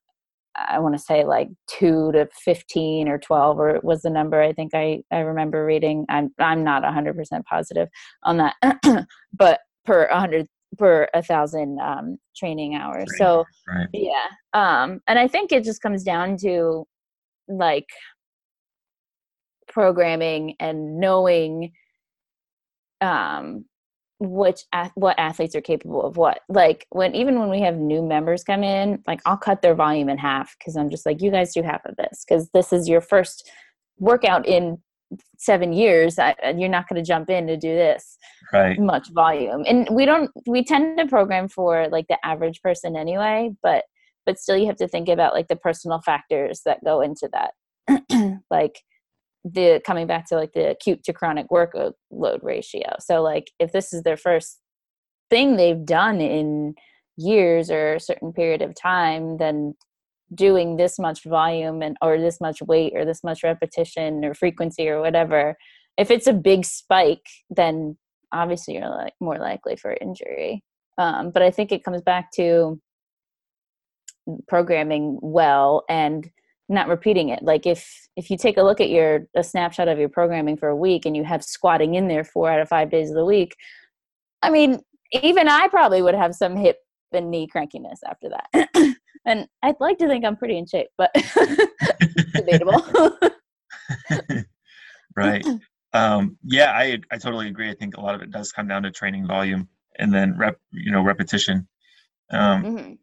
I 0.57 0.79
want 0.79 0.95
to 0.95 1.01
say 1.01 1.23
like 1.23 1.49
two 1.67 2.11
to 2.13 2.27
15 2.43 3.07
or 3.07 3.17
12 3.19 3.59
or 3.59 3.79
was 3.83 4.01
the 4.01 4.09
number 4.09 4.41
I 4.41 4.53
think 4.53 4.73
I, 4.73 5.03
I 5.11 5.19
remember 5.19 5.63
reading. 5.65 6.05
I'm, 6.09 6.33
I'm 6.39 6.63
not 6.63 6.83
hundred 6.83 7.15
percent 7.15 7.45
positive 7.45 7.89
on 8.23 8.37
that, 8.37 8.55
but 9.33 9.59
per 9.85 10.07
hundred 10.11 10.47
per 10.77 11.07
a 11.13 11.21
thousand 11.21 11.79
um, 11.79 12.17
training 12.35 12.75
hours. 12.75 13.07
Right. 13.11 13.17
So 13.17 13.45
right. 13.67 13.87
yeah. 13.93 14.27
Um, 14.53 14.99
and 15.07 15.19
I 15.19 15.27
think 15.27 15.51
it 15.51 15.63
just 15.63 15.81
comes 15.81 16.03
down 16.03 16.37
to 16.37 16.85
like 17.47 17.87
programming 19.77 20.55
and 20.59 20.99
knowing 20.99 21.71
um 23.01 23.63
which 24.19 24.61
what 24.95 25.19
athletes 25.19 25.53
are 25.55 25.61
capable 25.61 26.03
of 26.03 26.17
what. 26.17 26.39
Like 26.49 26.87
when 26.89 27.13
even 27.13 27.39
when 27.39 27.51
we 27.51 27.61
have 27.61 27.75
new 27.75 28.01
members 28.01 28.43
come 28.43 28.63
in 28.63 29.03
like 29.05 29.21
i'll 29.27 29.37
cut 29.37 29.61
their 29.61 29.75
volume 29.75 30.09
in 30.09 30.17
half 30.17 30.55
because 30.57 30.75
i'm 30.75 30.89
just 30.89 31.05
like 31.05 31.21
you 31.21 31.29
guys 31.29 31.53
do 31.53 31.61
half 31.61 31.85
of 31.85 31.95
this 31.97 32.25
because 32.25 32.49
this 32.55 32.73
is 32.73 32.89
your 32.89 33.01
first 33.01 33.51
workout 33.99 34.47
in 34.47 34.79
seven 35.37 35.71
years 35.73 36.17
I, 36.17 36.33
you're 36.57 36.69
not 36.69 36.89
going 36.89 36.99
to 37.01 37.07
jump 37.07 37.29
in 37.29 37.45
to 37.45 37.55
do 37.55 37.75
this 37.75 38.17
right. 38.51 38.79
much 38.79 39.09
volume. 39.13 39.63
And 39.67 39.87
we 39.91 40.05
don't 40.05 40.31
we 40.47 40.63
tend 40.63 40.97
to 40.97 41.05
program 41.05 41.49
for 41.49 41.87
like 41.89 42.07
the 42.09 42.17
average 42.25 42.63
person 42.63 42.97
anyway 42.97 43.51
but 43.61 43.83
but 44.25 44.39
still 44.39 44.57
you 44.57 44.65
have 44.65 44.77
to 44.77 44.87
think 44.87 45.07
about 45.07 45.35
like 45.35 45.49
the 45.49 45.55
personal 45.55 46.01
factors 46.01 46.61
that 46.65 46.83
go 46.83 47.01
into 47.01 47.29
that. 47.31 47.51
Like 48.49 48.81
the 49.53 49.81
coming 49.85 50.07
back 50.07 50.27
to 50.27 50.35
like 50.35 50.53
the 50.53 50.71
acute 50.71 51.03
to 51.03 51.13
chronic 51.13 51.47
workload 51.49 51.93
ratio. 52.41 52.95
So 52.99 53.21
like 53.21 53.51
if 53.59 53.71
this 53.71 53.93
is 53.93 54.03
their 54.03 54.17
first 54.17 54.59
thing 55.29 55.55
they've 55.55 55.85
done 55.85 56.21
in 56.21 56.75
years 57.17 57.69
or 57.69 57.95
a 57.95 57.99
certain 57.99 58.33
period 58.33 58.61
of 58.61 58.75
time, 58.75 59.37
then 59.37 59.75
doing 60.33 60.75
this 60.75 60.99
much 60.99 61.23
volume 61.23 61.81
and 61.81 61.95
or 62.01 62.19
this 62.19 62.41
much 62.41 62.61
weight 62.61 62.93
or 62.95 63.05
this 63.05 63.23
much 63.23 63.43
repetition 63.43 64.25
or 64.25 64.33
frequency 64.33 64.89
or 64.89 65.01
whatever, 65.01 65.55
if 65.97 66.11
it's 66.11 66.27
a 66.27 66.33
big 66.33 66.65
spike, 66.65 67.25
then 67.49 67.97
obviously 68.31 68.75
you're 68.75 68.89
like 68.89 69.13
more 69.19 69.37
likely 69.37 69.75
for 69.75 69.97
injury. 69.99 70.63
Um, 70.97 71.31
but 71.31 71.41
I 71.41 71.51
think 71.51 71.71
it 71.71 71.83
comes 71.83 72.01
back 72.01 72.31
to 72.35 72.79
programming 74.47 75.19
well 75.21 75.83
and 75.89 76.29
not 76.69 76.87
repeating 76.87 77.29
it. 77.29 77.43
Like 77.43 77.65
if 77.65 78.07
if 78.17 78.31
you 78.31 78.37
take 78.37 78.57
a 78.57 78.63
look 78.63 78.81
at 78.81 78.89
your 78.89 79.27
a 79.35 79.43
snapshot 79.43 79.87
of 79.87 79.99
your 79.99 80.09
programming 80.09 80.57
for 80.57 80.67
a 80.67 80.75
week 80.75 81.05
and 81.05 81.15
you 81.15 81.23
have 81.23 81.43
squatting 81.43 81.93
in 81.93 82.07
there 82.07 82.25
four 82.25 82.49
out 82.49 82.59
of 82.59 82.67
five 82.67 82.89
days 82.89 83.09
of 83.09 83.15
the 83.15 83.23
week 83.23 83.55
i 84.41 84.49
mean 84.49 84.81
even 85.13 85.47
i 85.47 85.69
probably 85.69 86.01
would 86.01 86.15
have 86.15 86.35
some 86.35 86.57
hip 86.57 86.79
and 87.13 87.31
knee 87.31 87.47
crankiness 87.47 87.99
after 88.05 88.27
that. 88.29 88.69
And 89.25 89.45
i'd 89.61 89.75
like 89.81 89.97
to 89.97 90.07
think 90.07 90.23
i'm 90.23 90.37
pretty 90.37 90.57
in 90.57 90.65
shape 90.65 90.87
but 90.97 91.11
debatable. 92.33 92.83
Right. 95.15 95.43
Um, 95.93 96.37
yeah 96.43 96.71
i 96.73 96.99
i 97.11 97.17
totally 97.17 97.47
agree. 97.47 97.69
I 97.69 97.73
think 97.73 97.97
a 97.97 98.01
lot 98.01 98.13
of 98.13 98.21
it 98.21 98.29
does 98.29 98.51
come 98.51 98.67
down 98.67 98.83
to 98.83 98.91
training 98.91 99.27
volume 99.27 99.67
and 99.97 100.13
then 100.13 100.37
rep 100.37 100.57
you 100.71 100.91
know 100.91 101.01
repetition. 101.01 101.67
Um, 102.29 102.63
mm-hmm. 102.63 102.93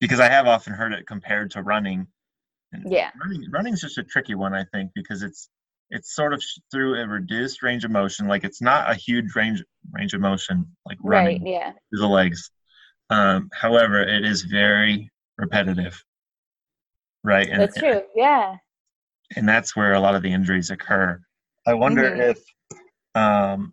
because 0.00 0.18
i 0.18 0.28
have 0.28 0.46
often 0.46 0.72
heard 0.72 0.92
it 0.92 1.06
compared 1.06 1.50
to 1.52 1.62
running 1.62 2.06
yeah. 2.86 3.10
Running 3.22 3.50
running 3.50 3.74
is 3.74 3.80
just 3.80 3.98
a 3.98 4.04
tricky 4.04 4.34
one, 4.34 4.54
I 4.54 4.64
think, 4.72 4.90
because 4.94 5.22
it's 5.22 5.48
it's 5.90 6.14
sort 6.14 6.32
of 6.32 6.42
through 6.70 7.00
a 7.00 7.06
reduced 7.06 7.62
range 7.62 7.84
of 7.84 7.90
motion. 7.90 8.26
Like 8.26 8.44
it's 8.44 8.62
not 8.62 8.90
a 8.90 8.94
huge 8.94 9.34
range 9.36 9.62
range 9.92 10.14
of 10.14 10.20
motion 10.20 10.66
like 10.86 10.98
running 11.02 11.42
right, 11.44 11.52
yeah. 11.52 11.72
through 11.90 12.00
the 12.00 12.08
legs. 12.08 12.50
Um, 13.10 13.50
however, 13.52 14.02
it 14.02 14.24
is 14.24 14.42
very 14.42 15.10
repetitive. 15.36 16.02
Right. 17.22 17.48
And, 17.48 17.60
that's 17.60 17.76
true. 17.76 18.02
Yeah. 18.16 18.56
And 19.36 19.48
that's 19.48 19.76
where 19.76 19.92
a 19.92 20.00
lot 20.00 20.14
of 20.14 20.22
the 20.22 20.32
injuries 20.32 20.70
occur. 20.70 21.20
I 21.66 21.74
wonder 21.74 22.10
mm-hmm. 22.10 22.20
if 22.20 22.38
um, 23.14 23.72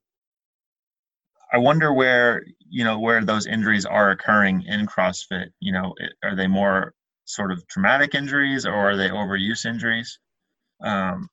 I 1.51 1.57
wonder 1.57 1.93
where 1.93 2.43
you 2.69 2.83
know 2.83 2.99
where 2.99 3.23
those 3.23 3.47
injuries 3.47 3.85
are 3.85 4.11
occurring 4.11 4.63
in 4.67 4.85
CrossFit. 4.85 5.47
You 5.59 5.71
know, 5.71 5.95
are 6.23 6.35
they 6.35 6.47
more 6.47 6.93
sort 7.29 7.51
of 7.51 7.65
traumatic 7.67 8.15
injuries 8.15 8.65
or 8.65 8.73
are 8.73 8.97
they 8.97 9.09
overuse 9.09 9.65
injuries? 9.65 10.19
Um, 10.83 11.29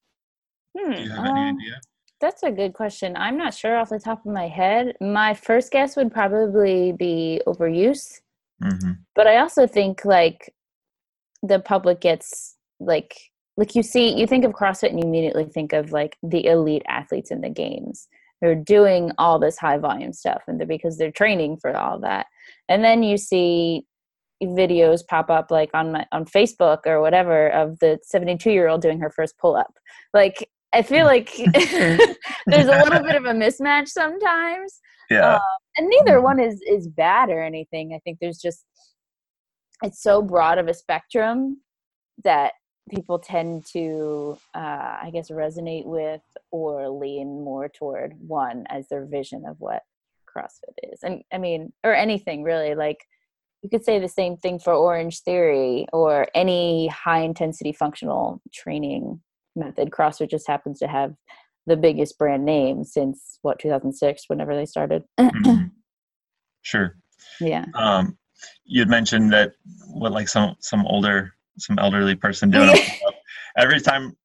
hmm, 0.78 0.92
do 0.92 1.02
you 1.02 1.10
have 1.10 1.24
any 1.24 1.30
um, 1.30 1.56
idea? 1.56 1.80
That's 2.20 2.42
a 2.42 2.50
good 2.50 2.74
question. 2.74 3.16
I'm 3.16 3.38
not 3.38 3.54
sure 3.54 3.76
off 3.76 3.88
the 3.88 3.98
top 3.98 4.24
of 4.24 4.32
my 4.32 4.46
head. 4.46 4.94
My 5.00 5.32
first 5.32 5.72
guess 5.72 5.96
would 5.96 6.12
probably 6.12 6.92
be 6.92 7.40
overuse. 7.46 8.20
Mm-hmm. 8.62 8.92
But 9.14 9.26
I 9.26 9.38
also 9.38 9.66
think 9.66 10.04
like 10.04 10.54
the 11.42 11.60
public 11.60 12.00
gets 12.00 12.56
like 12.80 13.16
like 13.56 13.74
you 13.74 13.82
see 13.82 14.14
you 14.14 14.26
think 14.26 14.44
of 14.44 14.52
CrossFit 14.52 14.90
and 14.90 14.98
you 14.98 15.06
immediately 15.06 15.46
think 15.46 15.72
of 15.72 15.92
like 15.92 16.16
the 16.22 16.44
elite 16.44 16.82
athletes 16.88 17.30
in 17.30 17.40
the 17.40 17.50
games. 17.50 18.06
They're 18.42 18.54
doing 18.54 19.12
all 19.16 19.38
this 19.38 19.56
high 19.56 19.78
volume 19.78 20.12
stuff 20.12 20.42
and 20.46 20.60
they're 20.60 20.66
because 20.66 20.98
they're 20.98 21.10
training 21.10 21.56
for 21.56 21.74
all 21.74 21.98
that. 22.00 22.26
And 22.68 22.84
then 22.84 23.02
you 23.02 23.16
see 23.16 23.86
videos 24.42 25.06
pop 25.06 25.30
up 25.30 25.50
like 25.50 25.70
on 25.74 25.92
my 25.92 26.06
on 26.12 26.24
Facebook 26.24 26.80
or 26.86 27.00
whatever 27.00 27.48
of 27.50 27.78
the 27.78 27.98
72 28.02 28.50
year 28.50 28.68
old 28.68 28.82
doing 28.82 29.00
her 29.00 29.10
first 29.10 29.38
pull 29.38 29.56
up. 29.56 29.74
Like 30.12 30.48
I 30.72 30.82
feel 30.82 31.06
like 31.06 31.34
there's 31.54 32.68
a 32.68 32.82
little 32.82 33.02
bit 33.02 33.14
of 33.14 33.24
a 33.24 33.32
mismatch 33.32 33.88
sometimes. 33.88 34.80
Yeah. 35.10 35.34
Um, 35.34 35.40
and 35.76 35.88
neither 35.88 36.16
mm-hmm. 36.16 36.24
one 36.24 36.40
is 36.40 36.60
is 36.68 36.88
bad 36.88 37.30
or 37.30 37.42
anything. 37.42 37.94
I 37.94 38.00
think 38.00 38.18
there's 38.20 38.38
just 38.38 38.64
it's 39.82 40.02
so 40.02 40.22
broad 40.22 40.58
of 40.58 40.68
a 40.68 40.74
spectrum 40.74 41.60
that 42.24 42.52
people 42.90 43.18
tend 43.18 43.66
to 43.72 44.38
uh, 44.54 44.98
I 45.02 45.10
guess 45.12 45.30
resonate 45.30 45.86
with 45.86 46.22
or 46.50 46.88
lean 46.88 47.44
more 47.44 47.68
toward 47.68 48.14
one 48.18 48.64
as 48.68 48.88
their 48.88 49.06
vision 49.06 49.44
of 49.46 49.56
what 49.58 49.82
CrossFit 50.26 50.92
is. 50.92 51.00
And 51.02 51.22
I 51.32 51.38
mean, 51.38 51.72
or 51.84 51.94
anything 51.94 52.42
really 52.42 52.74
like 52.74 52.98
you 53.62 53.70
could 53.70 53.84
say 53.84 53.98
the 53.98 54.08
same 54.08 54.36
thing 54.36 54.58
for 54.58 54.72
Orange 54.72 55.20
Theory 55.20 55.86
or 55.92 56.28
any 56.34 56.88
high 56.88 57.20
intensity 57.20 57.72
functional 57.72 58.40
training 58.52 59.20
method. 59.54 59.90
CrossFit 59.90 60.30
just 60.30 60.46
happens 60.46 60.78
to 60.80 60.88
have 60.88 61.14
the 61.66 61.76
biggest 61.76 62.18
brand 62.18 62.44
name 62.44 62.84
since 62.84 63.38
what 63.42 63.58
2006, 63.58 64.24
whenever 64.28 64.54
they 64.54 64.66
started. 64.66 65.02
mm-hmm. 65.18 65.66
Sure. 66.62 66.96
Yeah. 67.40 67.64
Um, 67.74 68.18
you 68.64 68.80
had 68.80 68.88
mentioned 68.88 69.32
that 69.32 69.52
what 69.86 70.10
like 70.10 70.28
some 70.28 70.56
some 70.58 70.84
older 70.84 71.32
some 71.58 71.78
elderly 71.78 72.16
person 72.16 72.50
doing 72.50 72.76
every 73.56 73.80
time 73.80 74.16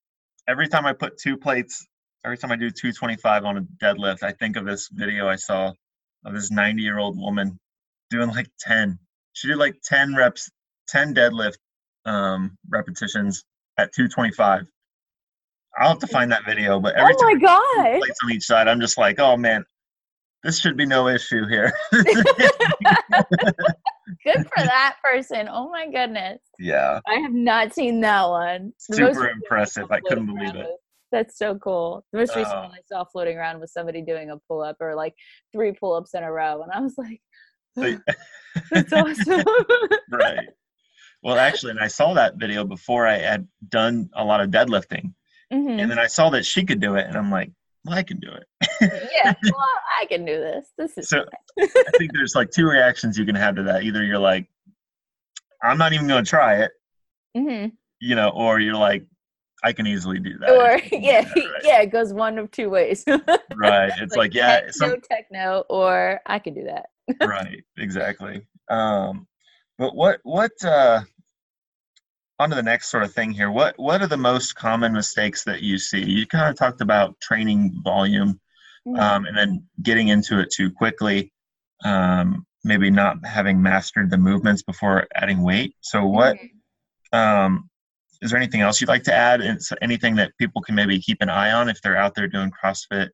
every 0.48 0.68
time 0.68 0.88
I 0.88 0.94
put 0.94 1.20
two 1.20 1.38
plates 1.38 1.86
every 2.26 2.38
time 2.38 2.52
I 2.52 2.56
do 2.56 2.70
225 2.70 3.46
on 3.46 3.58
a 3.58 3.62
deadlift, 3.84 4.24
I 4.24 4.32
think 4.32 4.56
of 4.58 4.66
this 4.66 4.90
video 4.92 5.28
I 5.28 5.36
saw 5.36 5.74
of 6.26 6.34
this 6.34 6.52
90 6.52 6.82
year 6.82 7.00
old 7.00 7.18
woman 7.18 7.60
doing 8.10 8.30
like 8.30 8.50
10. 8.60 9.00
She 9.34 9.48
did 9.48 9.58
like 9.58 9.76
10 9.84 10.16
reps, 10.16 10.50
10 10.90 11.16
deadlift 11.16 11.58
um, 12.06 12.58
repetitions 12.70 13.44
at 13.78 13.94
225. 13.94 14.66
I'll 15.78 15.90
have 15.90 16.00
to 16.00 16.08
find 16.08 16.32
that 16.32 16.46
video, 16.46 16.80
but 16.80 16.96
every 16.96 17.14
oh 17.18 17.24
my 17.24 17.32
time 17.34 17.40
god, 17.40 18.00
plates 18.00 18.20
on 18.24 18.32
each 18.32 18.44
side, 18.44 18.68
I'm 18.68 18.82
just 18.82 18.98
like, 18.98 19.20
oh 19.20 19.38
man, 19.38 19.64
this 20.44 20.60
should 20.60 20.76
be 20.76 20.86
no 20.86 21.08
issue 21.08 21.48
here. 21.48 21.72
Good 24.24 24.48
for 24.54 24.64
that 24.64 24.98
person. 25.04 25.48
Oh 25.50 25.70
my 25.70 25.90
goodness. 25.90 26.42
Yeah. 26.60 27.00
I 27.08 27.16
have 27.16 27.34
not 27.34 27.74
seen 27.74 28.02
that 28.02 28.28
one. 28.28 28.74
The 28.90 28.96
Super 28.96 29.30
impressive. 29.30 29.92
I 29.92 30.02
couldn't 30.02 30.26
believe 30.26 30.56
it. 30.56 30.68
That's 31.12 31.38
so 31.38 31.56
cool. 31.56 32.06
The 32.12 32.20
most 32.20 32.36
recent 32.36 32.56
uh, 32.56 32.62
one 32.64 32.72
I 32.72 32.82
saw 32.88 33.04
floating 33.04 33.38
around 33.38 33.60
was 33.60 33.74
somebody 33.74 34.02
doing 34.02 34.32
a 34.32 34.38
pull 34.48 34.62
up 34.62 34.78
or 34.80 34.96
like 34.96 35.14
three 35.52 35.74
pull 35.74 35.94
ups 35.94 36.14
in 36.14 36.24
a 36.24 36.32
row. 36.32 36.64
And 36.64 36.72
I 36.72 36.80
was 36.80 36.96
like, 36.98 37.22
that's 38.72 38.94
awesome. 38.94 39.44
right. 40.12 40.50
Well, 41.24 41.38
actually, 41.38 41.72
and 41.72 41.80
I 41.80 41.88
saw 41.88 42.14
that 42.16 42.36
video 42.36 42.64
before 42.64 43.06
I 43.06 43.18
had 43.18 43.48
done 43.70 44.10
a 44.14 44.26
lot 44.26 44.42
of 44.42 44.50
deadlifting. 44.50 45.14
Mm-hmm. 45.54 45.80
And 45.80 45.92
then 45.92 46.00
I 46.00 46.08
saw 46.08 46.30
that 46.32 46.46
she 46.46 46.66
could 46.66 46.80
do 46.80 46.96
it. 46.96 47.06
And 47.08 47.16
I'm 47.16 47.30
like, 47.30 47.52
well, 47.86 47.98
I 47.98 48.04
can 48.04 48.20
do 48.20 48.30
it. 48.32 48.48
yeah, 49.14 49.34
well, 49.44 49.68
I 50.00 50.06
can 50.06 50.26
do 50.26 50.38
this. 50.40 50.68
This 50.78 50.98
is 50.98 51.10
so. 51.10 51.26
I 51.60 51.68
think 51.98 52.12
there's 52.14 52.36
like 52.36 52.52
two 52.52 52.66
reactions 52.66 53.18
you 53.18 53.26
can 53.26 53.36
have 53.36 53.56
to 53.56 53.64
that. 53.64 53.84
Either 53.84 54.04
you're 54.04 54.20
like, 54.20 54.48
I'm 55.64 55.78
not 55.78 55.94
even 55.94 56.08
going 56.08 56.24
to 56.24 56.30
try 56.30 56.64
it, 56.64 56.72
mm-hmm. 57.36 57.68
you 58.00 58.16
know, 58.16 58.30
or 58.30 58.60
you're 58.60 58.76
like, 58.76 59.06
I 59.64 59.74
can 59.74 59.86
easily 59.86 60.20
do 60.20 60.38
that. 60.40 60.50
Or 60.50 60.80
yeah, 60.96 61.22
that, 61.22 61.36
right? 61.36 61.62
yeah, 61.64 61.82
it 61.82 61.92
goes 61.92 62.14
one 62.14 62.38
of 62.38 62.50
two 62.52 62.70
ways. 62.70 63.04
right. 63.56 63.92
It's 64.00 64.16
like, 64.16 64.18
like 64.18 64.34
yeah, 64.34 64.62
some, 64.72 65.02
techno, 65.02 65.64
or 65.70 66.20
I 66.26 66.40
can 66.40 66.54
do 66.54 66.64
that. 66.66 66.88
Right. 67.22 67.64
Exactly. 67.78 68.42
Um, 68.70 69.28
but 69.78 69.96
what 69.96 70.20
what 70.24 70.52
uh, 70.64 71.02
on 72.42 72.50
to 72.50 72.56
the 72.56 72.64
next 72.64 72.90
sort 72.90 73.04
of 73.04 73.14
thing 73.14 73.32
here. 73.32 73.52
What 73.52 73.78
what 73.78 74.02
are 74.02 74.08
the 74.08 74.18
most 74.18 74.56
common 74.56 74.94
mistakes 74.94 75.44
that 75.44 75.62
you 75.62 75.78
see? 75.78 76.04
You 76.04 76.26
kind 76.26 76.50
of 76.50 76.58
talked 76.58 76.82
about 76.82 77.20
training 77.22 77.82
volume, 77.84 78.40
mm-hmm. 78.88 79.00
um, 79.00 79.26
and 79.26 79.38
then 79.38 79.64
getting 79.82 80.08
into 80.08 80.40
it 80.40 80.52
too 80.52 80.72
quickly. 80.72 81.32
Um, 81.84 82.46
maybe 82.64 82.92
not 82.92 83.26
having 83.26 83.62
mastered 83.62 84.10
the 84.10 84.18
movements 84.18 84.64
before 84.64 85.08
adding 85.16 85.44
weight. 85.44 85.76
So 85.82 86.06
what? 86.06 86.38
Mm-hmm. 86.38 87.18
Um, 87.18 87.70
is 88.22 88.30
there 88.30 88.40
anything 88.40 88.62
else 88.62 88.80
you'd 88.80 88.88
like 88.88 89.04
to 89.04 89.14
add? 89.14 89.42
Is 89.42 89.72
anything 89.82 90.16
that 90.16 90.32
people 90.38 90.62
can 90.62 90.76
maybe 90.76 91.00
keep 91.00 91.22
an 91.22 91.30
eye 91.30 91.52
on 91.52 91.70
if 91.70 91.82
they're 91.82 91.98
out 91.98 92.14
there 92.16 92.28
doing 92.28 92.52
CrossFit? 92.52 93.10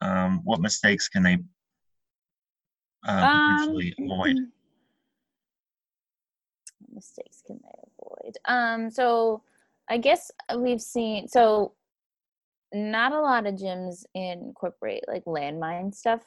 Um, 0.00 0.40
what 0.42 0.60
mistakes 0.60 1.08
can 1.08 1.22
they 1.22 1.38
uh, 3.06 3.56
potentially 3.56 3.94
um, 3.98 4.04
avoid? 4.10 4.36
Mistakes 6.92 7.42
can 7.46 7.60
they 7.62 7.82
avoid? 8.00 8.36
Um, 8.46 8.90
so 8.90 9.42
I 9.88 9.98
guess 9.98 10.30
we've 10.56 10.80
seen 10.80 11.28
so 11.28 11.72
not 12.72 13.12
a 13.12 13.20
lot 13.20 13.46
of 13.46 13.54
gyms 13.54 14.04
incorporate 14.14 15.04
like 15.08 15.24
landmine 15.24 15.94
stuff 15.94 16.22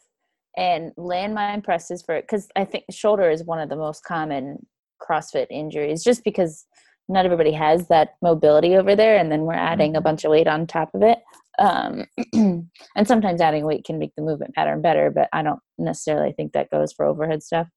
and 0.57 0.91
landmine 0.95 1.63
presses 1.63 2.01
for 2.03 2.15
it 2.15 2.23
because 2.23 2.47
I 2.55 2.65
think 2.65 2.85
shoulder 2.91 3.29
is 3.29 3.43
one 3.43 3.59
of 3.59 3.69
the 3.69 3.75
most 3.75 4.03
common 4.03 4.65
CrossFit 5.01 5.47
injuries 5.49 6.03
just 6.03 6.23
because 6.23 6.65
not 7.07 7.25
everybody 7.25 7.51
has 7.51 7.87
that 7.87 8.15
mobility 8.21 8.75
over 8.75 8.95
there 8.95 9.17
and 9.17 9.31
then 9.31 9.41
we're 9.41 9.53
adding 9.53 9.95
a 9.95 9.99
mm-hmm. 9.99 10.03
bunch 10.03 10.23
of 10.23 10.31
weight 10.31 10.47
on 10.47 10.65
top 10.65 10.93
of 10.93 11.01
it 11.01 11.19
um, 11.59 12.05
and 12.33 13.07
sometimes 13.07 13.41
adding 13.41 13.65
weight 13.65 13.85
can 13.85 13.97
make 13.99 14.11
the 14.15 14.23
movement 14.23 14.53
pattern 14.55 14.81
better 14.81 15.09
but 15.09 15.29
i 15.33 15.41
don't 15.41 15.59
necessarily 15.77 16.31
think 16.33 16.53
that 16.53 16.69
goes 16.69 16.93
for 16.93 17.05
overhead 17.05 17.43
stuff. 17.43 17.67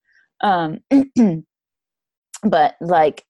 Um, 0.40 0.78
but 2.42 2.74
like 2.80 3.24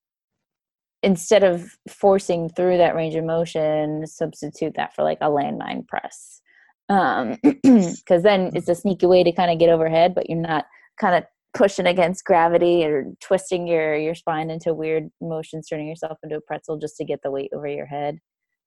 instead 1.03 1.45
of 1.45 1.71
forcing 1.89 2.49
through 2.51 2.77
that 2.77 2.95
range 2.95 3.15
of 3.15 3.25
motion 3.25 4.07
substitute 4.07 4.75
that 4.77 4.95
for 4.95 5.05
like 5.05 5.19
a 5.21 5.29
landmine 5.29 5.87
press. 5.87 6.41
Um 6.89 7.37
because 7.63 8.23
then 8.23 8.51
it's 8.55 8.69
a 8.69 8.75
sneaky 8.75 9.07
way 9.07 9.23
to 9.23 9.33
kind 9.33 9.51
of 9.51 9.59
get 9.59 9.71
overhead 9.71 10.15
but 10.15 10.29
you're 10.29 10.39
not 10.39 10.67
kind 11.01 11.15
of 11.15 11.25
pushing 11.55 11.87
against 11.87 12.25
gravity 12.25 12.85
or 12.85 13.07
twisting 13.21 13.67
your 13.67 13.97
your 13.97 14.15
spine 14.15 14.51
into 14.51 14.75
weird 14.75 15.09
motions 15.21 15.69
turning 15.69 15.89
yourself 15.89 16.19
into 16.23 16.37
a 16.37 16.41
pretzel 16.41 16.77
just 16.79 16.97
to 16.97 17.05
get 17.05 17.21
the 17.23 17.31
weight 17.31 17.51
over 17.55 17.67
your 17.67 17.87
head 17.87 18.19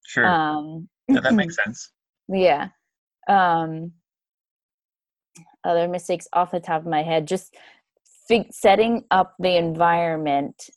sure. 0.06 0.26
Um 0.26 0.90
yeah, 1.08 1.20
that 1.22 1.34
makes 1.34 1.56
sense. 1.64 1.92
Yeah. 2.28 2.70
Um 3.28 3.94
other 5.64 5.88
mistakes 5.88 6.28
off 6.34 6.52
the 6.52 6.60
top 6.60 6.82
of 6.82 6.88
my 6.88 7.04
head 7.04 7.28
just 7.28 7.56
setting 8.52 9.04
up 9.12 9.36
the 9.40 9.58
environment 9.58 10.70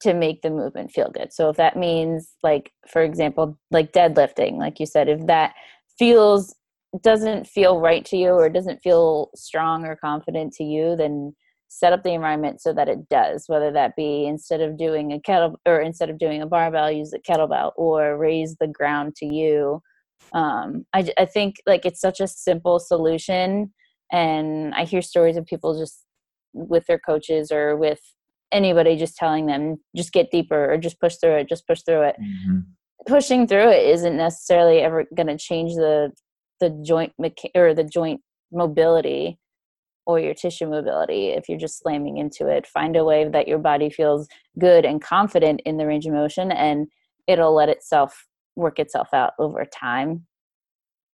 to 0.00 0.14
make 0.14 0.42
the 0.42 0.50
movement 0.50 0.90
feel 0.90 1.10
good. 1.10 1.32
So 1.32 1.50
if 1.50 1.56
that 1.56 1.76
means 1.76 2.34
like 2.42 2.72
for 2.88 3.02
example 3.02 3.58
like 3.70 3.92
deadlifting 3.92 4.58
like 4.58 4.80
you 4.80 4.86
said 4.86 5.08
if 5.08 5.26
that 5.26 5.54
feels 5.98 6.54
doesn't 7.02 7.46
feel 7.46 7.80
right 7.80 8.04
to 8.04 8.16
you 8.16 8.30
or 8.30 8.48
doesn't 8.48 8.82
feel 8.82 9.30
strong 9.34 9.84
or 9.84 9.96
confident 9.96 10.52
to 10.54 10.64
you, 10.64 10.96
then 10.96 11.34
set 11.78 11.92
up 11.92 12.02
the 12.02 12.12
environment 12.12 12.60
so 12.60 12.72
that 12.72 12.88
it 12.88 13.08
does. 13.08 13.44
Whether 13.46 13.72
that 13.72 13.96
be 13.96 14.26
instead 14.26 14.60
of 14.60 14.78
doing 14.78 15.12
a 15.12 15.20
kettle 15.20 15.58
or 15.66 15.80
instead 15.80 16.10
of 16.10 16.18
doing 16.18 16.42
a 16.42 16.46
barbell, 16.46 16.90
use 16.90 17.12
a 17.12 17.18
kettlebell 17.18 17.72
or 17.76 18.16
raise 18.16 18.56
the 18.56 18.68
ground 18.68 19.16
to 19.16 19.26
you. 19.26 19.82
Um, 20.32 20.86
I, 20.92 21.08
I 21.18 21.24
think 21.26 21.56
like 21.66 21.84
it's 21.84 22.00
such 22.00 22.20
a 22.20 22.28
simple 22.28 22.78
solution, 22.78 23.72
and 24.12 24.74
I 24.74 24.84
hear 24.84 25.02
stories 25.02 25.36
of 25.36 25.46
people 25.46 25.78
just 25.78 26.04
with 26.52 26.86
their 26.86 26.98
coaches 26.98 27.50
or 27.50 27.76
with 27.76 28.00
anybody 28.52 28.96
just 28.96 29.16
telling 29.16 29.46
them 29.46 29.76
just 29.96 30.12
get 30.12 30.30
deeper 30.30 30.72
or 30.72 30.78
just 30.78 31.00
push 31.00 31.16
through 31.16 31.36
it, 31.36 31.48
just 31.48 31.66
push 31.66 31.82
through 31.82 32.02
it. 32.02 32.16
Mm-hmm 32.20 32.60
pushing 33.06 33.46
through 33.46 33.70
it 33.70 33.86
isn't 33.88 34.16
necessarily 34.16 34.78
ever 34.78 35.04
going 35.14 35.26
to 35.26 35.36
change 35.36 35.74
the 35.74 36.10
the 36.60 36.70
joint 36.84 37.12
mecha- 37.20 37.50
or 37.54 37.74
the 37.74 37.84
joint 37.84 38.20
mobility 38.52 39.38
or 40.06 40.20
your 40.20 40.34
tissue 40.34 40.66
mobility 40.66 41.28
if 41.28 41.48
you're 41.48 41.58
just 41.58 41.78
slamming 41.78 42.18
into 42.18 42.46
it 42.46 42.66
find 42.66 42.96
a 42.96 43.04
way 43.04 43.28
that 43.28 43.48
your 43.48 43.58
body 43.58 43.88
feels 43.88 44.28
good 44.58 44.84
and 44.84 45.02
confident 45.02 45.60
in 45.64 45.76
the 45.76 45.86
range 45.86 46.06
of 46.06 46.12
motion 46.12 46.50
and 46.52 46.86
it'll 47.26 47.54
let 47.54 47.68
itself 47.68 48.26
work 48.56 48.78
itself 48.78 49.08
out 49.12 49.32
over 49.38 49.64
time. 49.64 50.26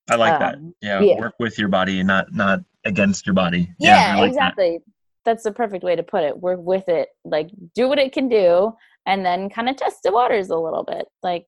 I 0.09 0.17
like 0.17 0.35
um, 0.35 0.41
that 0.41 0.57
yeah, 0.81 1.01
yeah, 1.01 1.19
work 1.19 1.35
with 1.39 1.59
your 1.59 1.69
body 1.69 2.03
not 2.03 2.33
not 2.33 2.61
against 2.85 3.27
your 3.27 3.35
body. 3.35 3.69
Yeah, 3.79 4.15
yeah 4.15 4.21
like 4.21 4.29
exactly. 4.29 4.79
That. 4.79 4.93
that's 5.25 5.45
the 5.45 5.53
perfect 5.53 5.83
way 5.83 5.97
to 5.97 6.03
put 6.03 6.23
it. 6.23 6.39
Work 6.39 6.61
with 6.63 6.89
it. 6.89 7.09
Like 7.25 7.51
do 7.75 7.89
what 7.89 7.99
it 7.99 8.13
can 8.13 8.29
do 8.29 8.73
and 9.07 9.25
then 9.25 9.51
kind 9.51 9.69
of 9.69 9.77
test 9.77 9.99
the 10.05 10.13
waters 10.13 10.51
a 10.51 10.57
little 10.57 10.85
bit. 10.85 11.07
Like 11.23 11.47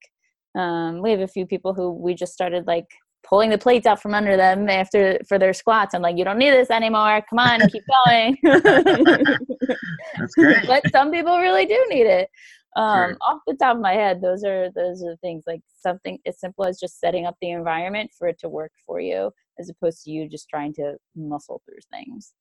um, 0.56 1.02
we 1.02 1.12
have 1.12 1.20
a 1.20 1.28
few 1.28 1.46
people 1.46 1.72
who 1.72 1.92
we 1.92 2.14
just 2.14 2.32
started 2.32 2.66
like 2.66 2.88
pulling 3.22 3.50
the 3.50 3.58
plates 3.58 3.86
out 3.86 4.00
from 4.00 4.14
under 4.14 4.36
them 4.36 4.68
after 4.68 5.18
for 5.28 5.38
their 5.38 5.52
squats. 5.52 5.94
I'm 5.94 6.02
like, 6.02 6.16
you 6.16 6.24
don't 6.24 6.38
need 6.38 6.50
this 6.50 6.70
anymore. 6.70 7.22
Come 7.28 7.38
on, 7.38 7.60
keep 7.68 7.84
going. 8.06 8.36
That's 8.42 10.34
great. 10.34 10.66
but 10.66 10.82
some 10.90 11.10
people 11.10 11.38
really 11.38 11.66
do 11.66 11.86
need 11.88 12.06
it. 12.06 12.28
Um. 12.76 13.16
Off 13.26 13.40
the 13.46 13.54
top 13.54 13.76
of 13.76 13.82
my 13.82 13.94
head, 13.94 14.20
those 14.20 14.44
are 14.44 14.70
those 14.74 15.02
are 15.02 15.16
things 15.16 15.44
like 15.46 15.60
something 15.80 16.18
as 16.26 16.38
simple 16.38 16.64
as 16.64 16.78
just 16.78 17.00
setting 17.00 17.26
up 17.26 17.36
the 17.40 17.50
environment 17.50 18.10
for 18.16 18.28
it 18.28 18.38
to 18.40 18.48
work 18.48 18.72
for 18.86 19.00
you, 19.00 19.30
as 19.58 19.68
opposed 19.68 20.04
to 20.04 20.10
you 20.10 20.28
just 20.28 20.48
trying 20.48 20.72
to 20.74 20.96
muscle 21.16 21.62
through 21.64 21.78
things. 21.90 22.32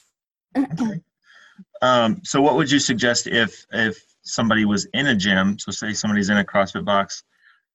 okay. 0.58 1.02
Um, 1.82 2.22
so, 2.24 2.42
what 2.42 2.56
would 2.56 2.70
you 2.70 2.80
suggest 2.80 3.28
if 3.28 3.66
if 3.72 4.04
somebody 4.22 4.66
was 4.66 4.88
in 4.94 5.08
a 5.08 5.16
gym? 5.16 5.58
So, 5.58 5.72
say 5.72 5.94
somebody's 5.94 6.30
in 6.30 6.38
a 6.38 6.44
CrossFit 6.44 6.86
box, 6.86 7.24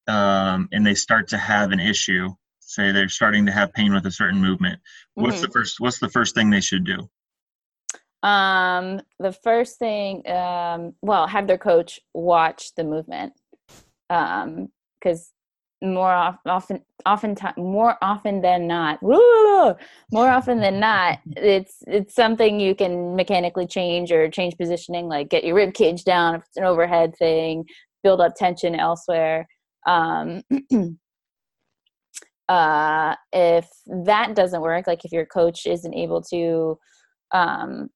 um, 0.07 0.69
and 0.73 0.87
they 0.87 0.95
start 0.95 1.29
to 1.29 1.39
have 1.39 1.73
an 1.73 1.81
issue 1.81 2.29
say 2.75 2.93
they're 2.93 3.09
starting 3.09 3.47
to 3.47 3.53
have 3.53 3.73
pain 3.73 3.93
with 3.93 4.07
a 4.07 4.11
certain 4.11 4.41
movement. 4.41 4.81
What's 5.15 5.37
mm-hmm. 5.37 5.43
the 5.43 5.51
first 5.51 5.81
what's 5.81 5.99
the 5.99 6.09
first 6.09 6.35
thing 6.35 6.51
they 6.51 6.61
should 6.61 6.85
do? 6.85 7.09
Um 8.29 9.01
the 9.19 9.33
first 9.33 9.79
thing 9.79 10.29
um 10.31 10.95
well 11.03 11.27
have 11.27 11.47
their 11.47 11.59
coach 11.59 12.01
watch 12.15 12.75
the 12.77 12.85
movement. 12.85 13.33
Um 14.11 14.69
because 15.01 15.33
more 15.83 16.39
often 16.47 16.81
often 17.05 17.35
time 17.35 17.55
more 17.57 17.97
often 18.01 18.41
than 18.41 18.69
not 18.69 19.03
woo, 19.03 19.75
more 20.13 20.29
often 20.29 20.61
than 20.61 20.79
not 20.79 21.19
it's 21.37 21.83
it's 21.89 22.15
something 22.15 22.61
you 22.61 22.75
can 22.75 23.17
mechanically 23.17 23.67
change 23.67 24.13
or 24.13 24.31
change 24.31 24.57
positioning 24.57 25.09
like 25.09 25.29
get 25.29 25.43
your 25.43 25.57
rib 25.57 25.75
cage 25.75 26.05
down 26.05 26.37
if 26.37 26.43
it's 26.43 26.57
an 26.57 26.65
overhead 26.65 27.17
thing 27.17 27.65
build 28.03 28.21
up 28.21 28.35
tension 28.37 28.75
elsewhere. 28.75 29.47
Um 29.87 30.43
uh, 32.49 33.15
if 33.33 33.69
that 33.87 34.35
doesn't 34.35 34.61
work, 34.61 34.87
like 34.87 35.05
if 35.05 35.13
your 35.13 35.27
coach 35.27 35.67
isn't 35.67 35.95
able 35.95 36.23
to 36.23 36.79
um, 37.33 37.89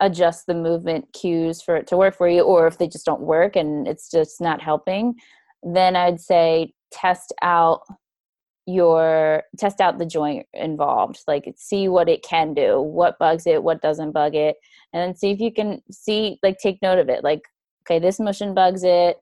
adjust 0.00 0.46
the 0.46 0.54
movement 0.54 1.06
cues 1.12 1.62
for 1.62 1.76
it 1.76 1.86
to 1.88 1.96
work 1.96 2.16
for 2.16 2.28
you, 2.28 2.42
or 2.42 2.66
if 2.66 2.78
they 2.78 2.88
just 2.88 3.06
don't 3.06 3.22
work 3.22 3.56
and 3.56 3.86
it's 3.88 4.10
just 4.10 4.40
not 4.40 4.60
helping, 4.60 5.14
then 5.62 5.96
I'd 5.96 6.20
say 6.20 6.72
test 6.92 7.32
out 7.42 7.80
your 8.66 9.44
test 9.58 9.80
out 9.80 9.98
the 9.98 10.06
joint 10.06 10.46
involved. 10.52 11.20
Like 11.26 11.52
see 11.56 11.88
what 11.88 12.08
it 12.08 12.22
can 12.22 12.52
do. 12.52 12.80
What 12.80 13.18
bugs 13.18 13.46
it 13.46 13.62
what 13.62 13.80
doesn't 13.80 14.12
bug 14.12 14.34
it 14.34 14.56
and 14.92 15.02
then 15.02 15.14
see 15.14 15.30
if 15.30 15.40
you 15.40 15.52
can 15.52 15.80
see 15.90 16.38
like 16.42 16.58
take 16.58 16.82
note 16.82 16.98
of 16.98 17.08
it. 17.08 17.22
Like 17.22 17.42
okay 17.84 18.00
this 18.00 18.18
motion 18.18 18.54
bugs 18.54 18.82
it 18.82 19.18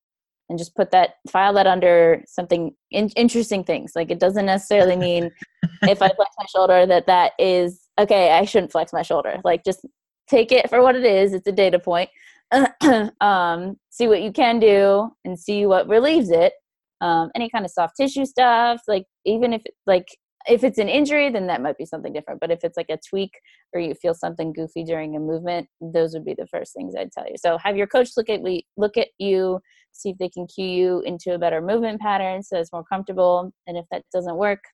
and 0.49 0.59
just 0.59 0.75
put 0.75 0.91
that 0.91 1.15
file 1.31 1.55
that 1.55 1.67
under 1.67 2.23
something 2.27 2.75
in, 2.91 3.09
interesting 3.11 3.65
things. 3.65 3.93
Like 3.95 4.11
it 4.11 4.21
doesn't 4.21 4.47
necessarily 4.47 4.97
mean 4.97 5.31
if 5.83 6.03
i 6.03 6.09
flex 6.09 6.31
my 6.39 6.47
shoulder 6.55 6.87
that 6.87 7.07
that 7.07 7.33
is 7.39 7.89
okay 7.99 8.33
i 8.33 8.45
shouldn't 8.45 8.73
flex 8.73 8.93
my 8.93 9.03
shoulder. 9.03 9.41
Like 9.45 9.65
just 9.65 9.87
take 10.29 10.53
it 10.53 10.69
for 10.71 10.83
what 10.83 10.97
it 10.97 11.05
is. 11.05 11.33
It's 11.33 11.47
a 11.47 11.53
data 11.53 11.79
point. 11.79 12.11
Um, 13.21 13.77
see 13.91 14.07
what 14.07 14.23
you 14.23 14.31
can 14.31 14.61
do 14.61 15.11
and 15.25 15.39
see 15.39 15.67
what 15.67 15.89
relieves 15.89 16.31
it. 16.31 16.53
Um, 17.01 17.31
any 17.35 17.49
kind 17.51 17.65
of 17.65 17.71
soft 17.71 17.97
tissue 17.97 18.25
stuff 18.25 18.81
like 18.87 19.05
even 19.25 19.53
if 19.53 19.63
like 19.87 20.07
if 20.49 20.63
it's 20.63 20.79
an 20.79 20.89
injury 20.89 21.31
then 21.31 21.47
that 21.49 21.63
might 21.63 21.79
be 21.79 21.87
something 21.87 22.13
different. 22.13 22.41
But 22.41 22.51
if 22.51 22.61
it's 22.63 22.77
like 22.77 22.91
a 22.91 22.99
tweak 23.09 23.33
or 23.73 23.81
you 23.81 23.95
feel 23.95 24.15
something 24.15 24.53
goofy 24.53 24.85
during 24.85 25.17
a 25.17 25.21
movement 25.21 25.69
those 25.81 26.13
would 26.15 26.25
be 26.25 26.35
the 26.35 26.47
first 26.47 26.75
things 26.75 26.95
i'd 26.97 27.13
tell 27.13 27.27
you. 27.27 27.37
So 27.37 27.59
have 27.59 27.77
your 27.77 27.87
coach 27.87 28.11
look 28.17 28.29
at 28.29 28.43
we 28.43 28.67
look 28.77 28.97
at 28.97 29.09
you 29.19 29.61
see 29.95 30.11
if 30.11 30.19
they 30.19 30.29
can 30.29 30.47
cue 30.47 30.67
you 30.67 31.01
into 31.01 31.35
a 31.35 31.39
better 31.39 31.61
movement 31.61 32.01
pattern 32.01 32.43
so 32.43 32.59
it's 32.59 32.73
more 32.73 32.85
comfortable. 32.85 33.53
And 33.67 33.77
if 33.77 33.85
that 33.91 34.05
doesn't 34.13 34.37
work 34.37 34.65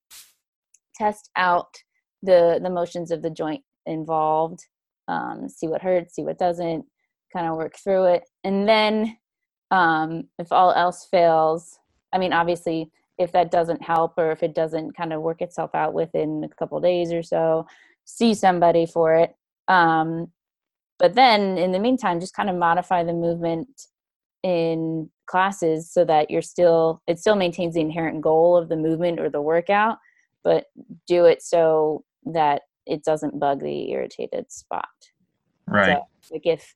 test 0.94 1.30
out 1.36 1.74
the 2.22 2.60
the 2.62 2.70
motions 2.70 3.10
of 3.10 3.22
the 3.22 3.30
joint 3.30 3.62
involved 3.86 4.60
um, 5.08 5.48
see 5.48 5.68
what 5.68 5.82
hurts 5.82 6.14
see 6.14 6.22
what 6.22 6.38
doesn't 6.38 6.84
kind 7.32 7.46
of 7.46 7.56
work 7.56 7.74
through 7.82 8.04
it. 8.04 8.24
And 8.44 8.68
then 8.68 9.16
um, 9.70 10.24
if 10.38 10.52
all 10.52 10.72
else 10.72 11.06
fails 11.10 11.78
i 12.12 12.18
mean 12.18 12.32
obviously 12.32 12.90
if 13.18 13.32
that 13.32 13.50
doesn't 13.50 13.82
help 13.82 14.14
or 14.16 14.32
if 14.32 14.42
it 14.42 14.54
doesn't 14.54 14.96
kind 14.96 15.12
of 15.12 15.20
work 15.20 15.42
itself 15.42 15.74
out 15.74 15.92
within 15.92 16.42
a 16.42 16.54
couple 16.56 16.80
days 16.80 17.12
or 17.12 17.22
so 17.22 17.66
see 18.10 18.34
somebody 18.34 18.86
for 18.86 19.14
it. 19.14 19.34
Um, 19.68 20.32
but 20.98 21.14
then 21.14 21.56
in 21.56 21.72
the 21.72 21.78
meantime 21.78 22.20
just 22.20 22.34
kind 22.34 22.50
of 22.50 22.56
modify 22.56 23.04
the 23.04 23.12
movement 23.12 23.68
in 24.42 25.08
classes 25.26 25.92
so 25.92 26.04
that 26.04 26.30
you're 26.30 26.42
still 26.42 27.02
it 27.06 27.18
still 27.18 27.36
maintains 27.36 27.74
the 27.74 27.80
inherent 27.80 28.20
goal 28.20 28.56
of 28.56 28.68
the 28.68 28.76
movement 28.76 29.20
or 29.20 29.28
the 29.28 29.40
workout 29.40 29.98
but 30.42 30.64
do 31.06 31.26
it 31.26 31.42
so 31.42 32.02
that 32.24 32.62
it 32.86 33.04
doesn't 33.04 33.38
bug 33.38 33.60
the 33.60 33.90
irritated 33.90 34.50
spot 34.50 34.88
right 35.66 35.98
so, 36.22 36.34
like 36.34 36.46
if 36.46 36.74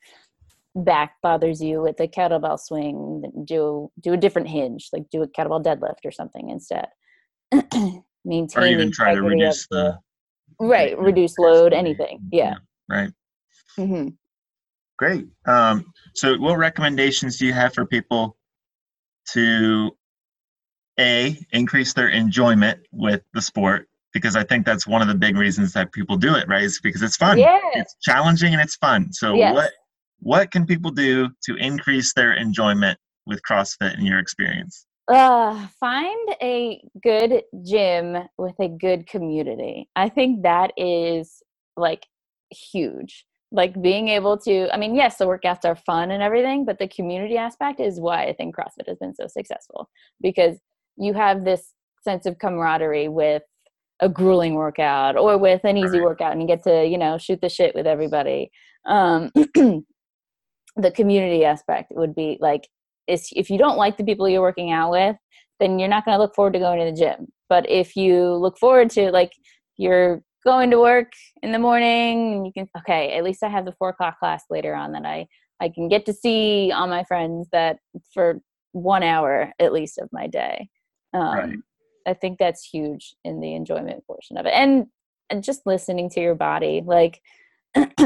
back 0.74 1.14
bothers 1.22 1.62
you 1.62 1.80
with 1.80 1.98
a 2.00 2.08
kettlebell 2.08 2.58
swing, 2.58 3.22
do 3.44 3.90
do 4.00 4.12
a 4.12 4.16
different 4.16 4.48
hinge, 4.48 4.88
like 4.92 5.08
do 5.10 5.22
a 5.22 5.28
kettlebell 5.28 5.64
deadlift 5.64 6.04
or 6.04 6.10
something 6.10 6.50
instead. 6.50 6.86
Maintain 7.52 8.02
or 8.56 8.66
even 8.66 8.90
try 8.90 9.14
to 9.14 9.22
reduce 9.22 9.66
the, 9.68 9.96
the, 10.58 10.66
right, 10.66 10.98
reduce 10.98 11.38
load, 11.38 11.72
anything. 11.72 12.20
Yeah. 12.32 12.54
yeah 12.90 12.96
right. 12.96 13.10
Mm-hmm. 13.78 14.08
Great. 14.96 15.26
Um, 15.46 15.92
so, 16.14 16.36
what 16.38 16.56
recommendations 16.56 17.38
do 17.38 17.46
you 17.46 17.52
have 17.52 17.74
for 17.74 17.84
people 17.84 18.36
to 19.32 19.96
a 21.00 21.36
increase 21.52 21.92
their 21.92 22.08
enjoyment 22.08 22.80
with 22.92 23.22
the 23.32 23.42
sport? 23.42 23.88
Because 24.12 24.36
I 24.36 24.44
think 24.44 24.64
that's 24.64 24.86
one 24.86 25.02
of 25.02 25.08
the 25.08 25.14
big 25.14 25.36
reasons 25.36 25.72
that 25.72 25.90
people 25.90 26.16
do 26.16 26.36
it, 26.36 26.46
right? 26.46 26.62
Is 26.62 26.80
because 26.80 27.02
it's 27.02 27.16
fun. 27.16 27.38
Yeah. 27.38 27.58
It's 27.74 27.96
challenging 28.02 28.52
and 28.52 28.62
it's 28.62 28.76
fun. 28.76 29.12
So, 29.12 29.34
yes. 29.34 29.54
what 29.54 29.72
what 30.20 30.50
can 30.50 30.64
people 30.64 30.90
do 30.90 31.28
to 31.44 31.56
increase 31.56 32.14
their 32.14 32.32
enjoyment 32.32 32.98
with 33.26 33.40
CrossFit 33.48 33.98
in 33.98 34.06
your 34.06 34.18
experience? 34.18 34.86
Uh, 35.08 35.66
find 35.78 36.36
a 36.40 36.82
good 37.02 37.42
gym 37.62 38.16
with 38.38 38.54
a 38.58 38.68
good 38.68 39.06
community. 39.06 39.88
I 39.94 40.08
think 40.08 40.44
that 40.44 40.72
is 40.76 41.42
like 41.76 42.06
huge. 42.50 43.26
Like 43.54 43.80
being 43.80 44.08
able 44.08 44.36
to, 44.38 44.68
I 44.74 44.76
mean, 44.76 44.94
yes, 44.94 45.16
the 45.16 45.26
workouts 45.26 45.64
are 45.64 45.76
fun 45.76 46.10
and 46.10 46.22
everything, 46.22 46.64
but 46.64 46.78
the 46.78 46.88
community 46.88 47.36
aspect 47.36 47.80
is 47.80 48.00
why 48.00 48.24
I 48.24 48.32
think 48.32 48.56
CrossFit 48.56 48.88
has 48.88 48.98
been 48.98 49.14
so 49.14 49.26
successful. 49.28 49.88
Because 50.20 50.58
you 50.96 51.14
have 51.14 51.44
this 51.44 51.72
sense 52.02 52.26
of 52.26 52.38
camaraderie 52.38 53.08
with 53.08 53.42
a 54.00 54.08
grueling 54.08 54.54
workout 54.54 55.16
or 55.16 55.38
with 55.38 55.64
an 55.64 55.76
easy 55.76 56.00
workout 56.00 56.32
and 56.32 56.42
you 56.42 56.48
get 56.48 56.64
to, 56.64 56.84
you 56.84 56.98
know, 56.98 57.16
shoot 57.16 57.40
the 57.40 57.48
shit 57.48 57.74
with 57.74 57.86
everybody. 57.86 58.50
Um, 58.86 59.30
the 60.76 60.90
community 60.92 61.44
aspect 61.44 61.92
would 61.94 62.14
be 62.14 62.36
like 62.40 62.68
is 63.06 63.28
if 63.36 63.48
you 63.50 63.58
don't 63.58 63.76
like 63.76 63.96
the 63.96 64.04
people 64.04 64.28
you're 64.28 64.40
working 64.40 64.72
out 64.72 64.90
with 64.90 65.16
then 65.60 65.78
you're 65.78 65.88
not 65.88 66.04
going 66.04 66.16
to 66.16 66.20
look 66.20 66.34
forward 66.34 66.52
to 66.54 66.58
going 66.58 66.78
to 66.80 66.90
the 66.90 66.96
gym. 66.96 67.28
But 67.48 67.68
if 67.70 67.96
you 67.96 68.34
look 68.34 68.58
forward 68.58 68.90
to 68.90 69.10
like 69.12 69.32
you're 69.76 70.22
going 70.44 70.70
to 70.70 70.78
work 70.78 71.12
in 71.42 71.52
the 71.52 71.58
morning 71.58 72.34
and 72.34 72.46
you 72.46 72.52
can 72.52 72.68
okay 72.76 73.16
at 73.16 73.24
least 73.24 73.42
i 73.42 73.48
have 73.48 73.64
the 73.64 73.74
four 73.78 73.88
o'clock 73.90 74.18
class 74.18 74.44
later 74.50 74.74
on 74.74 74.92
that 74.92 75.04
i 75.06 75.26
i 75.60 75.68
can 75.68 75.88
get 75.88 76.04
to 76.06 76.12
see 76.12 76.70
all 76.72 76.86
my 76.86 77.02
friends 77.04 77.48
that 77.52 77.78
for 78.12 78.40
one 78.74 79.04
hour 79.04 79.52
at 79.60 79.72
least 79.72 79.98
of 79.98 80.08
my 80.12 80.26
day. 80.26 80.68
Um, 81.14 81.22
right. 81.22 81.58
i 82.06 82.12
think 82.12 82.38
that's 82.38 82.64
huge 82.64 83.14
in 83.24 83.40
the 83.40 83.54
enjoyment 83.54 84.04
portion 84.06 84.36
of 84.36 84.46
it. 84.46 84.52
And 84.52 84.86
and 85.30 85.42
just 85.42 85.62
listening 85.64 86.10
to 86.10 86.20
your 86.20 86.34
body 86.34 86.82
like 86.84 87.20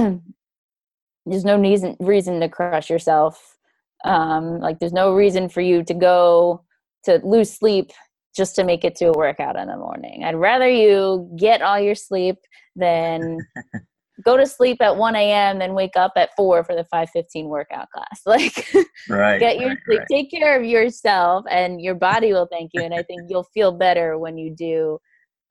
there's 1.29 1.45
no 1.45 1.59
reason 1.59 1.97
reason 2.01 2.41
to 2.41 2.49
crush 2.49 2.91
yourself. 2.91 3.57
Um, 4.05 4.61
like 4.61 4.79
there's 4.79 4.93
no 4.93 5.15
reason 5.15 5.49
for 5.49 5.61
you 5.61 5.83
to 5.85 5.95
go 5.95 6.65
to 7.05 7.21
lose 7.25 7.53
sleep 7.53 7.91
just 8.39 8.55
to 8.57 8.65
make 8.65 8.85
it 8.85 8.95
to 8.95 9.07
a 9.07 9.19
workout 9.19 9.57
in 9.57 9.69
the 9.69 9.77
morning. 9.77 10.25
I'd 10.25 10.37
rather 10.37 10.69
you 10.69 11.31
get 11.37 11.61
all 11.61 11.79
your 11.79 11.95
sleep 11.95 12.37
than 12.75 13.39
go 14.25 14.37
to 14.37 14.47
sleep 14.47 14.79
at 14.81 14.97
1 14.97 15.15
a.m 15.15 15.59
then 15.59 15.75
wake 15.75 15.97
up 15.97 16.13
at 16.17 16.31
4 16.37 16.65
for 16.65 16.75
the 16.75 16.85
515 16.85 17.49
workout 17.49 17.89
class. 17.91 18.23
Like 18.27 18.67
right 19.09 19.39
get 19.39 19.59
your 19.59 19.71
right, 19.71 19.79
sleep 19.85 19.99
right. 19.99 20.09
take 20.11 20.31
care 20.31 20.59
of 20.59 20.65
yourself 20.65 21.45
and 21.51 21.81
your 21.81 21.95
body 21.95 22.33
will 22.33 22.49
thank 22.51 22.71
you 22.75 22.83
and 22.83 22.93
i 22.93 23.03
think 23.03 23.23
you'll 23.29 23.49
feel 23.55 23.71
better 23.73 24.19
when 24.19 24.37
you 24.37 24.51
do 24.55 24.99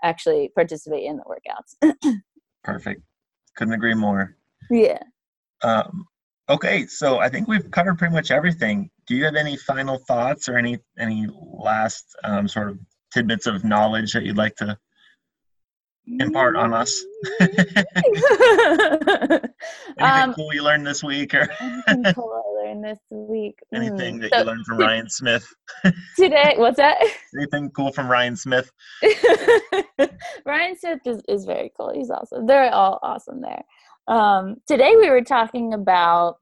actually 0.03 0.51
participate 0.55 1.05
in 1.05 1.17
the 1.17 1.23
workouts. 1.23 2.19
Perfect. 2.63 3.01
Couldn't 3.55 3.73
agree 3.73 3.93
more. 3.93 4.35
Yeah. 4.69 5.01
Um, 5.63 6.05
okay, 6.49 6.85
so 6.87 7.19
I 7.19 7.29
think 7.29 7.47
we've 7.47 7.69
covered 7.71 7.97
pretty 7.97 8.13
much 8.13 8.31
everything. 8.31 8.89
Do 9.07 9.15
you 9.15 9.23
have 9.25 9.35
any 9.35 9.55
final 9.55 9.97
thoughts 9.97 10.49
or 10.49 10.57
any 10.57 10.79
any 10.99 11.27
last 11.31 12.05
um, 12.23 12.47
sort 12.47 12.69
of 12.69 12.79
tidbits 13.13 13.47
of 13.47 13.63
knowledge 13.63 14.13
that 14.13 14.23
you'd 14.23 14.37
like 14.37 14.55
to 14.57 14.77
impart 16.05 16.57
on 16.57 16.73
us? 16.73 17.05
anything 17.39 17.71
um, 19.99 20.33
cool 20.33 20.53
you 20.53 20.61
learned 20.61 20.85
this 20.85 21.03
week, 21.03 21.33
or 21.33 21.49
anything 21.59 22.13
cool 22.13 22.43
I 22.45 22.67
learned 22.67 22.83
this 22.83 22.99
week? 23.09 23.57
Anything 23.73 24.19
mm. 24.19 24.21
that 24.23 24.31
so, 24.31 24.39
you 24.39 24.43
learned 24.43 24.65
from 24.65 24.77
Ryan 24.77 25.09
Smith 25.09 25.47
today? 26.17 26.55
What's 26.57 26.77
that? 26.77 26.97
Anything 27.35 27.69
cool 27.71 27.93
from 27.93 28.11
Ryan 28.11 28.35
Smith? 28.35 28.69
Ryan 30.45 30.77
Smith 30.77 30.99
is, 31.05 31.21
is 31.29 31.45
very 31.45 31.71
cool. 31.77 31.93
He's 31.93 32.09
awesome. 32.09 32.45
They're 32.45 32.73
all 32.73 32.99
awesome 33.01 33.41
there. 33.41 33.63
Um, 34.07 34.57
today 34.67 34.95
we 34.97 35.09
were 35.09 35.23
talking 35.23 35.73
about 35.73 36.37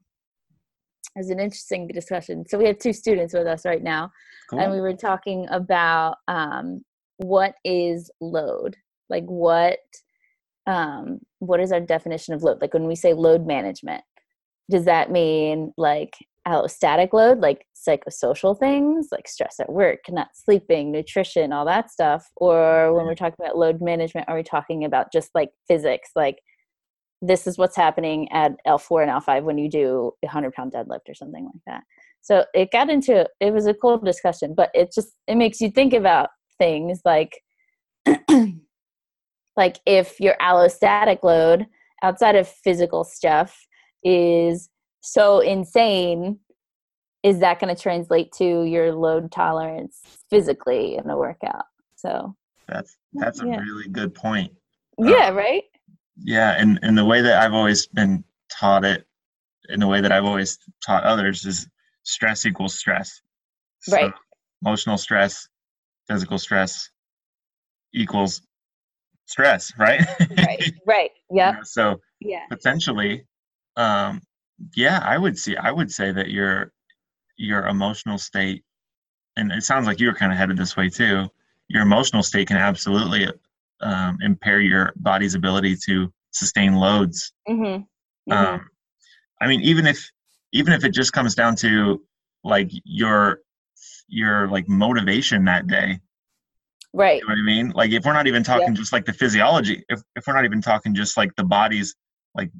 it 1.16 1.20
was 1.20 1.30
an 1.30 1.40
interesting 1.40 1.88
discussion. 1.88 2.44
So 2.46 2.58
we 2.58 2.66
have 2.66 2.78
two 2.78 2.92
students 2.92 3.32
with 3.32 3.46
us 3.46 3.64
right 3.64 3.82
now, 3.82 4.12
cool. 4.50 4.60
and 4.60 4.70
we 4.70 4.82
were 4.82 4.92
talking 4.92 5.46
about 5.50 6.18
um, 6.28 6.84
what 7.16 7.54
is 7.64 8.10
load, 8.20 8.76
like 9.08 9.24
what 9.24 9.78
um, 10.66 11.20
what 11.38 11.60
is 11.60 11.72
our 11.72 11.80
definition 11.80 12.34
of 12.34 12.42
load? 12.42 12.60
Like 12.60 12.74
when 12.74 12.86
we 12.86 12.96
say 12.96 13.14
load 13.14 13.46
management, 13.46 14.02
does 14.70 14.84
that 14.84 15.10
mean 15.10 15.72
like 15.78 16.16
allostatic 16.46 17.14
load, 17.14 17.40
like 17.40 17.66
psychosocial 17.74 18.58
things, 18.58 19.08
like 19.10 19.26
stress 19.26 19.58
at 19.58 19.72
work, 19.72 20.00
not 20.10 20.28
sleeping, 20.34 20.92
nutrition, 20.92 21.50
all 21.50 21.64
that 21.64 21.90
stuff? 21.90 22.30
Or 22.36 22.92
when 22.92 23.06
we're 23.06 23.14
talking 23.14 23.36
about 23.40 23.56
load 23.56 23.80
management, 23.80 24.28
are 24.28 24.36
we 24.36 24.42
talking 24.42 24.84
about 24.84 25.12
just 25.12 25.30
like 25.34 25.50
physics, 25.66 26.10
like 26.14 26.40
this 27.26 27.46
is 27.46 27.58
what's 27.58 27.76
happening 27.76 28.30
at 28.32 28.52
L4 28.66 29.02
and 29.02 29.10
L5 29.10 29.42
when 29.42 29.58
you 29.58 29.68
do 29.68 30.12
a 30.22 30.26
100 30.26 30.52
pound 30.52 30.72
deadlift 30.72 31.08
or 31.08 31.14
something 31.14 31.44
like 31.44 31.62
that. 31.66 31.82
So 32.20 32.44
it 32.54 32.72
got 32.72 32.90
into, 32.90 33.28
it 33.40 33.52
was 33.52 33.66
a 33.66 33.74
cool 33.74 33.98
discussion, 33.98 34.54
but 34.54 34.70
it 34.74 34.92
just, 34.92 35.10
it 35.26 35.36
makes 35.36 35.60
you 35.60 35.70
think 35.70 35.92
about 35.92 36.30
things 36.58 37.00
like, 37.04 37.40
like 39.56 39.78
if 39.86 40.18
your 40.20 40.34
allostatic 40.40 41.22
load 41.22 41.66
outside 42.02 42.34
of 42.34 42.48
physical 42.48 43.04
stuff 43.04 43.66
is 44.02 44.68
so 45.00 45.40
insane, 45.40 46.40
is 47.22 47.40
that 47.40 47.60
going 47.60 47.74
to 47.74 47.80
translate 47.80 48.32
to 48.32 48.64
your 48.64 48.92
load 48.92 49.32
tolerance 49.32 50.00
physically 50.30 50.96
in 50.96 51.08
a 51.08 51.16
workout? 51.16 51.64
So 51.96 52.34
that's, 52.68 52.96
that's 53.12 53.40
a 53.40 53.46
really 53.46 53.88
good 53.88 54.14
point. 54.14 54.52
Yeah, 54.98 55.28
uh, 55.28 55.32
right? 55.32 55.62
Yeah 56.22 56.54
and 56.58 56.78
and 56.82 56.96
the 56.96 57.04
way 57.04 57.20
that 57.20 57.42
i've 57.42 57.54
always 57.54 57.86
been 57.86 58.24
taught 58.50 58.84
it 58.84 59.06
in 59.68 59.80
the 59.80 59.86
way 59.86 60.00
that 60.00 60.12
i've 60.12 60.24
always 60.24 60.58
taught 60.84 61.04
others 61.04 61.44
is 61.44 61.68
stress 62.02 62.46
equals 62.46 62.74
stress 62.74 63.20
so 63.80 63.96
right 63.96 64.12
emotional 64.62 64.96
stress 64.96 65.48
physical 66.08 66.38
stress 66.38 66.90
equals 67.92 68.42
stress, 69.26 69.72
right? 69.78 70.00
right. 70.38 70.72
Right. 70.86 71.10
Yeah. 71.30 71.50
You 71.50 71.56
know, 71.56 71.62
so 71.64 72.00
yeah, 72.20 72.46
potentially, 72.48 73.24
um, 73.76 74.22
yeah, 74.76 75.00
I 75.04 75.18
would 75.18 75.36
see. 75.36 75.56
I 75.56 75.70
would 75.70 75.90
say 75.90 76.12
that 76.12 76.30
your 76.30 76.72
your 77.36 77.66
emotional 77.66 78.18
state, 78.18 78.64
and 79.36 79.50
it 79.50 79.64
sounds 79.64 79.86
like 79.86 80.00
you 80.00 80.06
were 80.06 80.14
kind 80.14 80.32
of 80.32 80.38
headed 80.38 80.56
this 80.56 80.76
way 80.76 80.88
too. 80.88 81.28
Your 81.68 81.82
emotional 81.82 82.22
state 82.22 82.48
can 82.48 82.56
absolutely 82.56 83.28
um, 83.80 84.18
impair 84.22 84.60
your 84.60 84.92
body's 84.96 85.34
ability 85.34 85.76
to 85.86 86.12
sustain 86.30 86.74
loads. 86.74 87.32
Mm-hmm. 87.48 87.82
Mm-hmm. 88.32 88.32
Um, 88.32 88.68
I 89.40 89.46
mean, 89.48 89.60
even 89.62 89.86
if 89.86 90.10
even 90.52 90.72
if 90.72 90.84
it 90.84 90.90
just 90.90 91.12
comes 91.12 91.34
down 91.34 91.56
to 91.56 92.02
like 92.44 92.70
your 92.84 93.40
your 94.08 94.48
like 94.48 94.68
motivation 94.68 95.44
that 95.44 95.66
day 95.66 95.98
right 96.94 97.20
you 97.20 97.28
know 97.28 97.32
what 97.32 97.38
i 97.38 97.42
mean 97.42 97.70
like 97.70 97.90
if 97.90 98.04
we're 98.04 98.12
not 98.12 98.26
even 98.26 98.42
talking 98.42 98.68
yeah. 98.68 98.74
just 98.74 98.92
like 98.92 99.04
the 99.04 99.12
physiology 99.12 99.84
if, 99.88 100.00
if 100.14 100.26
we're 100.26 100.34
not 100.34 100.44
even 100.44 100.60
talking 100.60 100.94
just 100.94 101.16
like 101.16 101.34
the 101.36 101.44
body's 101.44 101.94
like 102.34 102.50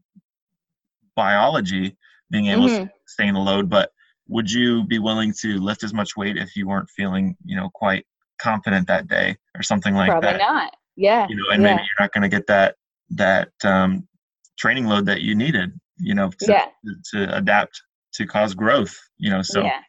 biology 1.14 1.96
being 2.30 2.46
able 2.46 2.64
mm-hmm. 2.64 2.84
to 2.84 2.90
sustain 3.06 3.34
the 3.34 3.40
load 3.40 3.70
but 3.70 3.90
would 4.28 4.50
you 4.50 4.84
be 4.84 4.98
willing 4.98 5.32
to 5.32 5.58
lift 5.58 5.84
as 5.84 5.94
much 5.94 6.16
weight 6.16 6.36
if 6.36 6.56
you 6.56 6.66
weren't 6.66 6.90
feeling 6.90 7.36
you 7.44 7.56
know 7.56 7.70
quite 7.72 8.04
confident 8.38 8.86
that 8.86 9.06
day 9.06 9.36
or 9.56 9.62
something 9.62 9.94
like 9.94 10.10
probably 10.10 10.32
that 10.32 10.40
probably 10.40 10.60
not 10.60 10.76
yeah 10.96 11.26
you 11.28 11.36
know 11.36 11.44
and 11.52 11.62
yeah. 11.62 11.74
maybe 11.74 11.82
you're 11.82 12.04
not 12.04 12.12
going 12.12 12.22
to 12.22 12.28
get 12.28 12.46
that 12.46 12.76
that 13.10 13.48
um 13.64 14.06
training 14.58 14.86
load 14.86 15.06
that 15.06 15.20
you 15.20 15.34
needed 15.34 15.70
you 15.98 16.14
know 16.14 16.30
to, 16.40 16.52
yeah. 16.52 16.66
to, 16.84 17.26
to 17.26 17.36
adapt 17.36 17.80
to 18.12 18.26
cause 18.26 18.54
growth 18.54 18.96
you 19.18 19.30
know 19.30 19.42
so 19.42 19.62
yeah. 19.62 19.80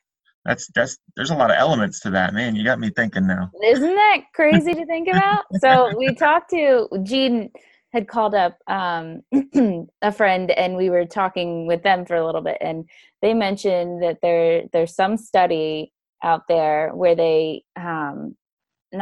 that's 0.45 0.69
that's 0.75 0.97
there's 1.15 1.31
a 1.31 1.35
lot 1.35 1.49
of 1.49 1.57
elements 1.57 1.99
to 1.99 2.09
that 2.09 2.33
man 2.33 2.55
you 2.55 2.63
got 2.63 2.79
me 2.79 2.89
thinking 2.95 3.25
now 3.25 3.49
isn't 3.65 3.95
that 3.95 4.17
crazy 4.33 4.73
to 4.73 4.85
think 4.85 5.07
about 5.07 5.45
so 5.61 5.95
we 5.97 6.13
talked 6.13 6.49
to 6.49 6.87
gene 7.03 7.49
had 7.93 8.07
called 8.07 8.35
up 8.35 8.57
um, 8.67 9.21
a 10.01 10.11
friend 10.11 10.51
and 10.51 10.75
we 10.75 10.89
were 10.89 11.05
talking 11.05 11.65
with 11.67 11.83
them 11.83 12.05
for 12.05 12.15
a 12.15 12.25
little 12.25 12.41
bit 12.41 12.57
and 12.59 12.87
they 13.21 13.33
mentioned 13.33 14.03
that 14.03 14.17
there 14.21 14.63
there's 14.73 14.93
some 14.93 15.15
study 15.15 15.91
out 16.23 16.43
there 16.47 16.91
where 16.93 17.15
they 17.15 17.63
um, 17.75 18.35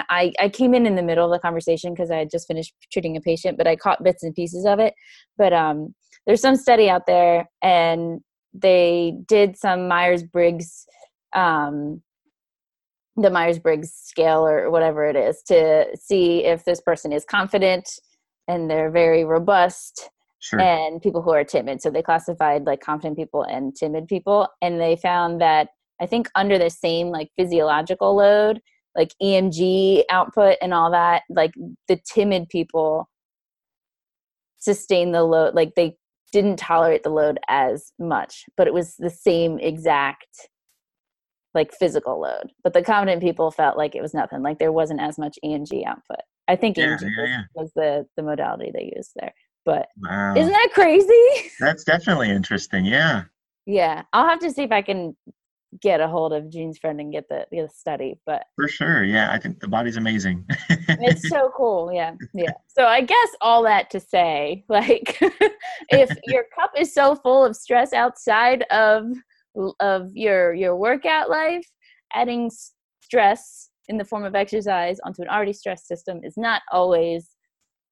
I, 0.09 0.33
I 0.39 0.49
came 0.49 0.73
in 0.73 0.85
in 0.85 0.95
the 0.95 1.03
middle 1.03 1.25
of 1.25 1.31
the 1.31 1.39
conversation 1.39 1.93
because 1.93 2.11
I 2.11 2.17
had 2.17 2.31
just 2.31 2.47
finished 2.47 2.73
treating 2.91 3.15
a 3.17 3.21
patient, 3.21 3.57
but 3.57 3.67
I 3.67 3.75
caught 3.75 4.03
bits 4.03 4.23
and 4.23 4.33
pieces 4.33 4.65
of 4.65 4.79
it. 4.79 4.93
But 5.37 5.53
um, 5.53 5.93
there's 6.25 6.41
some 6.41 6.55
study 6.55 6.89
out 6.89 7.05
there, 7.05 7.45
and 7.61 8.21
they 8.53 9.17
did 9.27 9.57
some 9.57 9.87
Myers 9.87 10.23
Briggs, 10.23 10.85
um, 11.35 12.01
the 13.15 13.29
Myers 13.29 13.59
Briggs 13.59 13.93
scale 13.93 14.45
or 14.45 14.71
whatever 14.71 15.05
it 15.05 15.15
is, 15.15 15.41
to 15.47 15.85
see 15.99 16.45
if 16.45 16.65
this 16.65 16.81
person 16.81 17.11
is 17.13 17.25
confident 17.25 17.89
and 18.47 18.69
they're 18.69 18.91
very 18.91 19.23
robust. 19.23 20.09
Sure. 20.39 20.59
And 20.59 21.01
people 21.01 21.23
who 21.23 21.31
are 21.31 21.43
timid. 21.43 21.81
So 21.81 21.89
they 21.89 22.03
classified 22.03 22.65
like 22.65 22.79
confident 22.79 23.17
people 23.17 23.41
and 23.43 23.75
timid 23.75 24.07
people. 24.07 24.47
And 24.61 24.79
they 24.79 24.95
found 24.95 25.41
that 25.41 25.69
I 25.99 26.05
think 26.05 26.29
under 26.35 26.59
the 26.59 26.69
same 26.69 27.07
like 27.07 27.29
physiological 27.35 28.15
load, 28.15 28.61
like 28.95 29.13
EMG 29.21 30.03
output 30.09 30.57
and 30.61 30.73
all 30.73 30.91
that, 30.91 31.23
like 31.29 31.51
the 31.87 31.99
timid 32.13 32.49
people 32.49 33.09
sustain 34.59 35.11
the 35.11 35.23
load, 35.23 35.53
like 35.53 35.75
they 35.75 35.97
didn't 36.31 36.57
tolerate 36.57 37.03
the 37.03 37.09
load 37.09 37.39
as 37.47 37.93
much, 37.99 38.45
but 38.57 38.67
it 38.67 38.73
was 38.73 38.95
the 38.97 39.09
same 39.09 39.59
exact 39.59 40.49
like 41.53 41.73
physical 41.73 42.19
load. 42.19 42.51
But 42.63 42.73
the 42.73 42.83
confident 42.83 43.21
people 43.21 43.51
felt 43.51 43.77
like 43.77 43.95
it 43.95 44.01
was 44.01 44.13
nothing, 44.13 44.41
like 44.41 44.59
there 44.59 44.73
wasn't 44.73 45.01
as 45.01 45.17
much 45.17 45.39
EMG 45.43 45.85
output. 45.85 46.19
I 46.47 46.55
think 46.55 46.77
yeah, 46.77 46.97
EMG 46.97 47.01
yeah, 47.01 47.25
yeah. 47.25 47.41
was 47.53 47.71
the 47.75 48.05
the 48.17 48.23
modality 48.23 48.71
they 48.73 48.91
used 48.95 49.11
there. 49.15 49.33
But 49.65 49.87
wow. 49.97 50.35
isn't 50.35 50.51
that 50.51 50.69
crazy? 50.73 51.51
That's 51.59 51.83
definitely 51.83 52.29
interesting. 52.29 52.85
Yeah. 52.85 53.23
Yeah, 53.65 54.03
I'll 54.13 54.29
have 54.29 54.39
to 54.39 54.51
see 54.51 54.61
if 54.61 54.71
I 54.71 54.83
can 54.83 55.17
get 55.81 56.01
a 56.01 56.07
hold 56.07 56.33
of 56.33 56.49
Jean's 56.49 56.77
friend 56.77 56.99
and 56.99 57.11
get 57.11 57.27
the, 57.29 57.45
get 57.51 57.69
the 57.69 57.73
study. 57.73 58.19
But 58.25 58.45
for 58.55 58.67
sure, 58.67 59.03
yeah, 59.03 59.31
I 59.31 59.39
think 59.39 59.59
the 59.59 59.67
body's 59.67 59.97
amazing. 59.97 60.45
it's 60.69 61.27
so 61.29 61.51
cool, 61.57 61.91
yeah, 61.93 62.13
yeah. 62.33 62.51
So 62.67 62.85
I 62.85 63.01
guess 63.01 63.29
all 63.41 63.63
that 63.63 63.89
to 63.91 63.99
say, 63.99 64.63
like, 64.69 65.17
if 65.89 66.15
your 66.25 66.45
cup 66.57 66.71
is 66.77 66.93
so 66.93 67.15
full 67.15 67.45
of 67.45 67.55
stress 67.55 67.93
outside 67.93 68.63
of 68.71 69.05
of 69.79 70.11
your 70.13 70.53
your 70.53 70.75
workout 70.75 71.29
life, 71.29 71.65
adding 72.13 72.51
stress 73.01 73.69
in 73.87 73.97
the 73.97 74.05
form 74.05 74.25
of 74.25 74.35
exercise 74.35 74.97
onto 75.03 75.21
an 75.21 75.29
already 75.29 75.53
stressed 75.53 75.87
system 75.87 76.21
is 76.23 76.33
not 76.37 76.61
always 76.71 77.29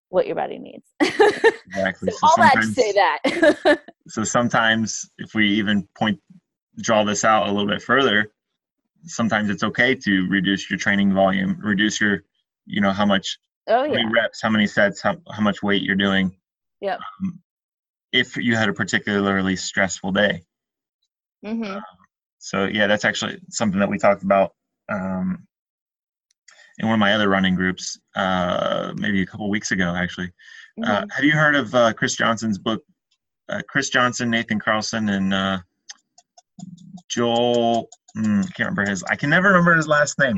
what 0.10 0.28
your 0.28 0.36
body 0.36 0.60
needs. 0.60 0.86
exactly. 1.02 2.12
So, 2.12 2.18
so 2.18 2.28
all 2.28 2.38
that 2.38 2.56
to 2.56 2.68
say 2.68 2.92
that. 2.92 3.80
so 4.08 4.24
sometimes 4.24 5.10
if 5.18 5.34
we 5.34 5.48
even 5.48 5.88
point 5.98 6.20
draw 6.80 7.04
this 7.04 7.24
out 7.24 7.48
a 7.48 7.52
little 7.52 7.68
bit 7.68 7.82
further, 7.82 8.32
sometimes 9.06 9.50
it's 9.50 9.64
okay 9.64 9.96
to 9.96 10.28
reduce 10.30 10.70
your 10.70 10.80
training 10.80 11.14
volume, 11.14 11.60
reduce 11.62 12.00
your, 12.00 12.24
you 12.66 12.82
know, 12.82 12.92
how 12.92 13.06
much 13.06 13.40
oh, 13.68 13.84
yeah. 13.84 14.04
reps, 14.14 14.42
how 14.42 14.50
many 14.50 14.68
sets, 14.68 15.02
how, 15.02 15.18
how 15.32 15.42
much 15.42 15.62
weight 15.62 15.84
you're 15.84 15.96
doing. 15.96 16.36
Yeah. 16.82 16.98
Um, 17.22 17.40
if 18.12 18.38
you 18.38 18.56
had 18.56 18.70
a 18.70 18.74
particularly 18.74 19.56
stressful 19.56 20.12
day. 20.12 20.44
Mm-hmm. 21.46 21.64
Um, 21.64 21.84
so 22.40 22.66
yeah, 22.66 22.88
that's 22.88 23.06
actually 23.06 23.40
something 23.50 23.80
that 23.80 23.90
we 23.90 23.98
talked 23.98 24.24
about 24.24 24.54
um, 24.90 25.48
in 26.78 26.88
one 26.88 26.96
of 26.96 27.00
my 27.00 27.14
other 27.14 27.30
running 27.30 27.56
groups, 27.56 28.00
uh, 28.16 28.94
maybe 28.96 29.22
a 29.22 29.26
couple 29.26 29.50
weeks 29.50 29.72
ago, 29.72 29.96
actually. 29.96 30.32
Uh, 30.82 30.86
mm-hmm. 30.86 31.04
Uh, 31.04 31.06
have 31.14 31.24
you 31.24 31.32
heard 31.34 31.56
of 31.56 31.74
uh, 31.74 31.94
Chris 31.94 32.16
Johnson's 32.16 32.58
book? 32.58 32.84
Uh, 33.50 33.62
Chris 33.68 33.90
Johnson, 33.90 34.30
Nathan 34.30 34.60
Carlson, 34.60 35.10
and 35.10 35.34
uh, 35.34 35.60
Joel. 37.10 37.90
Mm, 38.18 38.44
can't 38.54 38.70
remember 38.70 38.90
his. 38.90 39.04
I 39.04 39.16
can 39.16 39.30
never 39.30 39.50
remember 39.50 39.76
his 39.76 39.88
last 39.88 40.20
name. 40.20 40.38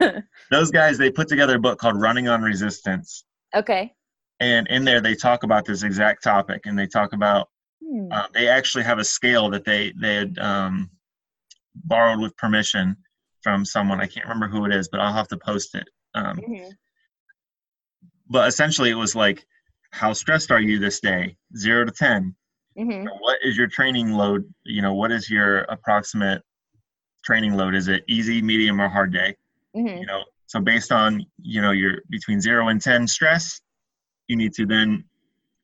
those 0.50 0.70
guys, 0.70 0.98
they 0.98 1.10
put 1.10 1.28
together 1.28 1.56
a 1.56 1.60
book 1.60 1.78
called 1.78 2.00
Running 2.00 2.28
on 2.28 2.42
Resistance. 2.42 3.24
Okay. 3.54 3.92
And 4.40 4.66
in 4.68 4.84
there, 4.84 5.00
they 5.00 5.14
talk 5.14 5.42
about 5.42 5.64
this 5.64 5.82
exact 5.82 6.22
topic, 6.22 6.62
and 6.66 6.78
they 6.78 6.86
talk 6.86 7.12
about. 7.12 7.48
Hmm. 7.84 8.06
Uh, 8.10 8.26
they 8.32 8.48
actually 8.48 8.84
have 8.84 8.98
a 8.98 9.04
scale 9.04 9.50
that 9.50 9.64
they 9.64 9.92
they 10.00 10.14
had 10.14 10.38
um, 10.38 10.90
borrowed 11.74 12.20
with 12.20 12.36
permission 12.36 12.96
from 13.42 13.64
someone. 13.64 14.00
I 14.00 14.06
can't 14.06 14.26
remember 14.26 14.48
who 14.48 14.64
it 14.64 14.72
is, 14.72 14.88
but 14.88 15.00
I'll 15.00 15.12
have 15.12 15.28
to 15.28 15.36
post 15.36 15.74
it. 15.74 15.88
Um, 16.14 16.38
mm-hmm. 16.38 16.70
But 18.28 18.48
essentially, 18.48 18.90
it 18.90 18.94
was 18.94 19.14
like, 19.14 19.44
how 19.90 20.12
stressed 20.12 20.50
are 20.50 20.60
you 20.60 20.78
this 20.78 21.00
day? 21.00 21.36
Zero 21.56 21.84
to 21.84 21.92
10. 21.92 22.34
Mm-hmm. 22.78 23.06
What 23.20 23.38
is 23.42 23.56
your 23.56 23.66
training 23.66 24.12
load? 24.12 24.44
You 24.64 24.82
know, 24.82 24.94
what 24.94 25.12
is 25.12 25.28
your 25.28 25.60
approximate 25.62 26.42
training 27.24 27.54
load? 27.54 27.74
Is 27.74 27.88
it 27.88 28.04
easy, 28.08 28.40
medium, 28.40 28.80
or 28.80 28.88
hard 28.88 29.12
day? 29.12 29.36
Mm-hmm. 29.76 29.98
You 29.98 30.06
know, 30.06 30.22
so 30.46 30.60
based 30.60 30.92
on 30.92 31.24
you 31.40 31.60
know 31.60 31.70
your 31.70 31.98
between 32.10 32.40
zero 32.40 32.68
and 32.68 32.80
ten 32.80 33.06
stress, 33.06 33.60
you 34.28 34.36
need 34.36 34.52
to 34.54 34.66
then 34.66 35.04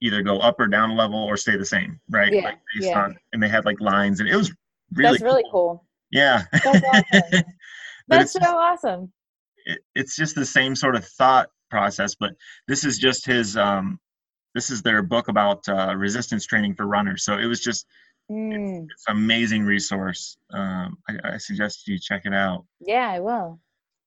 either 0.00 0.22
go 0.22 0.38
up 0.38 0.60
or 0.60 0.66
down 0.66 0.90
a 0.90 0.94
level 0.94 1.18
or 1.18 1.36
stay 1.36 1.56
the 1.56 1.64
same, 1.64 2.00
right? 2.10 2.32
Yeah, 2.32 2.42
like 2.42 2.58
based 2.74 2.88
yeah. 2.88 3.02
on 3.04 3.16
and 3.32 3.42
they 3.42 3.48
had 3.48 3.64
like 3.64 3.80
lines, 3.80 4.20
and 4.20 4.28
it 4.28 4.36
was 4.36 4.52
really 4.94 5.12
that's 5.12 5.22
really 5.22 5.44
cool. 5.50 5.84
Yeah, 6.10 6.44
that's, 6.52 6.66
awesome. 6.84 7.44
that's 8.08 8.32
so 8.32 8.56
awesome. 8.56 9.12
It, 9.66 9.80
it's 9.94 10.16
just 10.16 10.34
the 10.34 10.46
same 10.46 10.74
sort 10.74 10.96
of 10.96 11.04
thought 11.04 11.50
process, 11.70 12.14
but 12.14 12.32
this 12.66 12.84
is 12.84 12.98
just 12.98 13.26
his 13.26 13.56
um 13.56 13.98
this 14.54 14.70
is 14.70 14.82
their 14.82 15.02
book 15.02 15.28
about 15.28 15.68
uh, 15.68 15.94
resistance 15.96 16.46
training 16.46 16.74
for 16.74 16.86
runners. 16.86 17.24
So 17.24 17.38
it 17.38 17.46
was 17.46 17.60
just 17.60 17.86
mm. 18.30 18.86
it's 18.90 19.04
an 19.08 19.16
amazing 19.16 19.64
resource. 19.64 20.36
Um, 20.52 20.98
I, 21.08 21.34
I, 21.34 21.36
suggest 21.36 21.86
you 21.86 21.98
check 21.98 22.22
it 22.24 22.34
out. 22.34 22.64
Yeah, 22.80 23.10
I 23.10 23.20
will. 23.20 23.60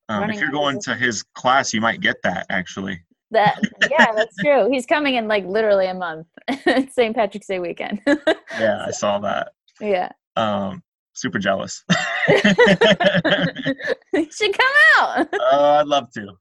Um, 0.10 0.30
if 0.30 0.39
you're 0.39 0.52
going 0.52 0.80
to 0.82 0.96
his 0.96 1.24
class, 1.36 1.74
you 1.74 1.82
might 1.82 2.02
get 2.02 2.18
that 2.24 2.46
actually. 2.50 3.02
That 3.32 3.60
yeah, 3.89 4.08
that's 4.14 4.36
true. 4.38 4.70
He's 4.70 4.86
coming 4.86 5.16
in 5.16 5.28
like 5.28 5.46
literally 5.46 5.88
a 5.88 5.94
month. 5.94 6.28
St. 6.92 7.16
Patrick's 7.16 7.48
Day 7.48 7.60
weekend. 7.60 8.02
yeah, 8.08 8.18
so, 8.52 8.86
I 8.88 8.92
saw 8.92 9.20
that. 9.20 9.54
Yeah. 9.80 10.10
Um, 10.36 10.84
super 11.14 11.39
jealous. 11.39 11.84
you 12.28 12.36
should 14.32 14.58
come 14.58 14.74
out. 14.98 15.28
Oh, 15.34 15.80
I'd 15.80 15.88
love 15.88 16.10
to. 16.12 16.38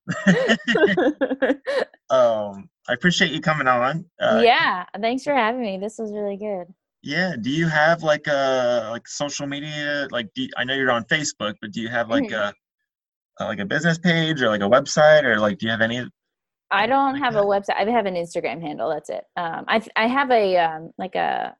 Um, 2.10 2.68
I 2.88 2.92
appreciate 2.92 3.30
you 3.30 3.40
coming 3.40 3.68
on. 3.68 4.04
Uh, 4.20 4.40
yeah, 4.44 4.84
thanks 5.00 5.22
for 5.24 5.34
having 5.34 5.62
me. 5.62 5.78
This 5.78 5.96
was 5.98 6.12
really 6.12 6.36
good. 6.36 6.66
Yeah. 7.02 7.34
Do 7.40 7.50
you 7.50 7.66
have 7.68 8.02
like 8.02 8.26
a 8.26 8.88
like 8.90 9.08
social 9.08 9.46
media? 9.46 10.08
Like, 10.10 10.28
you, 10.34 10.48
I 10.56 10.64
know 10.64 10.74
you're 10.74 10.90
on 10.90 11.04
Facebook, 11.04 11.54
but 11.60 11.72
do 11.72 11.80
you 11.80 11.88
have 11.88 12.10
like 12.10 12.24
mm-hmm. 12.24 12.34
a, 13.40 13.44
a 13.44 13.46
like 13.46 13.60
a 13.60 13.64
business 13.64 13.98
page 13.98 14.42
or 14.42 14.48
like 14.48 14.60
a 14.60 14.68
website 14.68 15.24
or 15.24 15.38
like 15.38 15.58
do 15.58 15.66
you 15.66 15.72
have 15.72 15.80
any? 15.80 16.06
I 16.70 16.86
don't 16.86 17.14
like 17.14 17.22
have 17.22 17.34
that? 17.34 17.42
a 17.42 17.46
website. 17.46 17.76
I 17.76 17.90
have 17.90 18.06
an 18.06 18.14
Instagram 18.14 18.60
handle. 18.60 18.90
That's 18.90 19.08
it. 19.08 19.24
Um, 19.36 19.64
I 19.66 19.82
I 19.96 20.06
have 20.08 20.30
a 20.30 20.56
um 20.58 20.90
like 20.98 21.14
a 21.14 21.54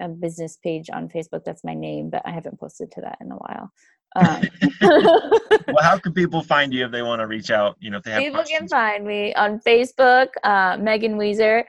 a 0.00 0.08
business 0.08 0.56
page 0.62 0.90
on 0.92 1.08
Facebook. 1.08 1.44
That's 1.44 1.62
my 1.62 1.74
name, 1.74 2.10
but 2.10 2.22
I 2.24 2.30
haven't 2.30 2.58
posted 2.58 2.90
to 2.92 3.02
that 3.02 3.18
in 3.20 3.30
a 3.30 3.36
while. 3.36 3.70
Um, 4.16 4.42
well, 4.80 5.82
how 5.82 5.98
can 5.98 6.12
people 6.12 6.42
find 6.42 6.72
you 6.72 6.84
if 6.84 6.90
they 6.90 7.02
want 7.02 7.20
to 7.20 7.26
reach 7.26 7.50
out? 7.50 7.76
You 7.80 7.90
know, 7.90 7.98
if 7.98 8.04
they 8.04 8.12
have 8.12 8.20
people 8.20 8.38
questions? 8.38 8.58
can 8.58 8.68
find 8.68 9.06
me 9.06 9.34
on 9.34 9.60
Facebook, 9.60 10.28
uh, 10.42 10.78
Megan 10.80 11.16
Weezer, 11.16 11.64